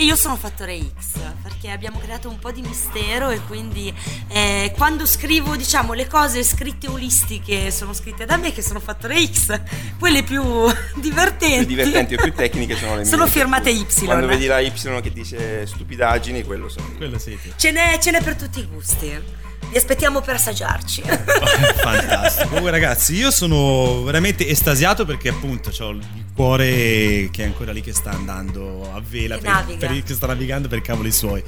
e 0.00 0.04
io 0.04 0.16
sono 0.16 0.34
fattore 0.36 0.80
X 0.98 1.18
perché 1.42 1.70
abbiamo 1.70 1.98
creato 1.98 2.30
un 2.30 2.38
po' 2.38 2.50
di 2.50 2.62
mistero 2.62 3.28
e 3.28 3.38
quindi 3.46 3.94
eh, 4.28 4.72
quando 4.74 5.04
scrivo 5.04 5.56
diciamo 5.56 5.92
le 5.92 6.06
cose 6.06 6.42
scritte 6.42 6.88
olistiche 6.88 7.70
sono 7.70 7.92
scritte 7.92 8.24
da 8.24 8.38
me 8.38 8.50
che 8.50 8.62
sono 8.62 8.80
fattore 8.80 9.22
X 9.26 9.60
quelle 9.98 10.22
più 10.22 10.42
divertenti 10.96 11.66
più 11.66 11.76
divertenti 11.76 12.14
o 12.14 12.16
più 12.16 12.32
tecniche 12.32 12.76
sono 12.76 12.92
le 12.92 13.02
mie 13.02 13.10
sono 13.10 13.26
firmate 13.26 13.68
Y 13.68 13.86
quando 14.06 14.26
vedi 14.26 14.46
la 14.46 14.60
Y 14.60 14.72
che 15.02 15.12
dice 15.12 15.66
stupidaggini 15.66 16.44
quello 16.44 16.70
sono 16.70 16.86
io. 16.88 16.96
quello 16.96 17.18
sì. 17.18 17.38
ce 17.56 17.70
n'è, 17.70 17.98
ce 18.00 18.10
n'è 18.10 18.22
per 18.22 18.36
tutti 18.36 18.60
i 18.60 18.66
gusti 18.66 19.48
vi 19.70 19.76
aspettiamo 19.76 20.20
per 20.20 20.34
assaggiarci. 20.34 21.02
Fantastico. 21.06 22.48
Comunque, 22.48 22.70
ragazzi, 22.70 23.14
io 23.14 23.30
sono 23.30 24.02
veramente 24.02 24.46
estasiato 24.46 25.04
perché 25.04 25.28
appunto 25.28 25.70
ho 25.78 25.90
il 25.90 26.04
cuore 26.34 27.28
che 27.30 27.42
è 27.42 27.44
ancora 27.44 27.72
lì 27.72 27.80
che 27.80 27.92
sta 27.92 28.10
andando 28.10 28.90
a 28.92 29.00
vela, 29.00 29.38
per, 29.38 29.76
per, 29.78 30.02
che 30.02 30.14
sta 30.14 30.26
navigando 30.26 30.68
per 30.68 30.80
cavoli 30.80 31.12
suoi. 31.12 31.42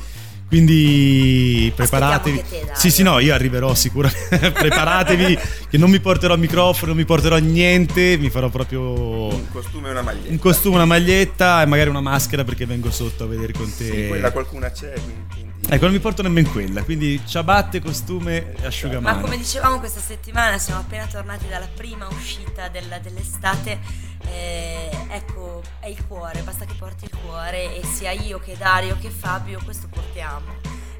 Quindi 0.46 1.72
preparatevi. 1.74 2.44
Te, 2.46 2.66
sì, 2.74 2.90
sì, 2.90 3.02
no, 3.02 3.18
io 3.18 3.32
arriverò 3.32 3.74
sicuramente. 3.74 4.50
preparatevi 4.52 5.38
che 5.68 5.78
non 5.78 5.90
mi 5.90 5.98
porterò 5.98 6.34
il 6.34 6.40
microfono, 6.40 6.88
non 6.88 6.96
mi 6.96 7.06
porterò 7.06 7.38
niente, 7.38 8.18
mi 8.18 8.28
farò 8.28 8.50
proprio 8.50 8.82
un 8.82 9.50
costume 9.50 9.88
e 9.88 9.90
una 9.92 10.02
maglietta. 10.02 10.30
Un 10.30 10.38
costume, 10.38 10.74
una 10.74 10.84
maglietta 10.84 11.62
e 11.62 11.66
magari 11.66 11.88
una 11.88 12.02
maschera 12.02 12.44
perché 12.44 12.66
vengo 12.66 12.90
sotto 12.90 13.24
a 13.24 13.26
vedere 13.26 13.54
con 13.54 13.64
te. 13.74 13.84
Sì, 13.84 14.06
quella 14.08 14.30
qualcuna 14.30 14.70
c'è, 14.70 14.92
quindi 14.92 15.51
Ecco, 15.68 15.84
non 15.84 15.94
mi 15.94 16.00
porto 16.00 16.22
nemmeno 16.22 16.50
quella, 16.50 16.82
quindi 16.82 17.20
ciabatte, 17.24 17.80
costume 17.80 18.54
e 18.56 18.66
asciugamano. 18.66 19.16
Ma 19.16 19.22
come 19.22 19.36
dicevamo 19.38 19.78
questa 19.78 20.00
settimana 20.00 20.58
siamo 20.58 20.80
appena 20.80 21.06
tornati 21.06 21.46
dalla 21.48 21.68
prima 21.74 22.06
uscita 22.08 22.68
della, 22.68 22.98
dell'estate, 22.98 23.78
eh, 24.26 24.90
ecco, 25.08 25.62
è 25.80 25.86
il 25.86 26.04
cuore, 26.06 26.42
basta 26.42 26.64
che 26.64 26.74
porti 26.78 27.04
il 27.04 27.16
cuore 27.24 27.76
e 27.76 27.84
sia 27.86 28.10
io 28.10 28.38
che 28.38 28.54
Dario 28.58 28.98
che 29.00 29.10
Fabio 29.10 29.60
questo 29.64 29.88
portiamo 29.88 30.54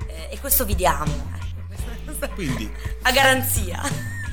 eh, 0.07 0.29
e 0.31 0.40
questo 0.40 0.64
vi 0.64 0.75
diamo. 0.75 1.31
Ecco, 1.35 2.35
quindi, 2.35 2.70
a 3.03 3.11
garanzia. 3.11 3.83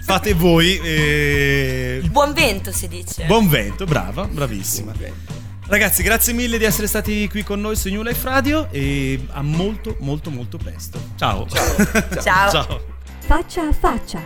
Fate 0.03 0.33
voi. 0.33 0.79
Eh... 0.79 1.99
Il 2.01 2.09
buon 2.09 2.33
vento 2.33 2.71
si 2.71 2.87
dice. 2.87 3.25
Buon 3.25 3.47
vento, 3.47 3.85
brava, 3.85 4.25
bravissima. 4.25 4.91
Buon 4.91 5.03
vento. 5.03 5.38
Ragazzi, 5.69 6.01
grazie 6.01 6.33
mille 6.33 6.57
di 6.57 6.63
essere 6.63 6.87
stati 6.87 7.29
qui 7.29 7.43
con 7.43 7.61
noi 7.61 7.75
su 7.75 7.89
New 7.89 8.01
Life 8.01 8.27
Radio 8.27 8.69
e 8.71 9.23
a 9.29 9.43
molto, 9.43 9.97
molto, 9.99 10.31
molto 10.31 10.57
presto. 10.57 10.99
Ciao. 11.15 11.47
Ciao. 11.47 11.75
Ciao. 12.19 12.49
Ciao. 12.49 12.81
Faccia 13.19 13.67
a 13.67 13.71
faccia. 13.71 14.19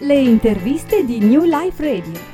Le 0.00 0.14
interviste 0.14 1.06
di 1.06 1.20
New 1.20 1.44
Life 1.44 1.82
Radio. 1.82 2.33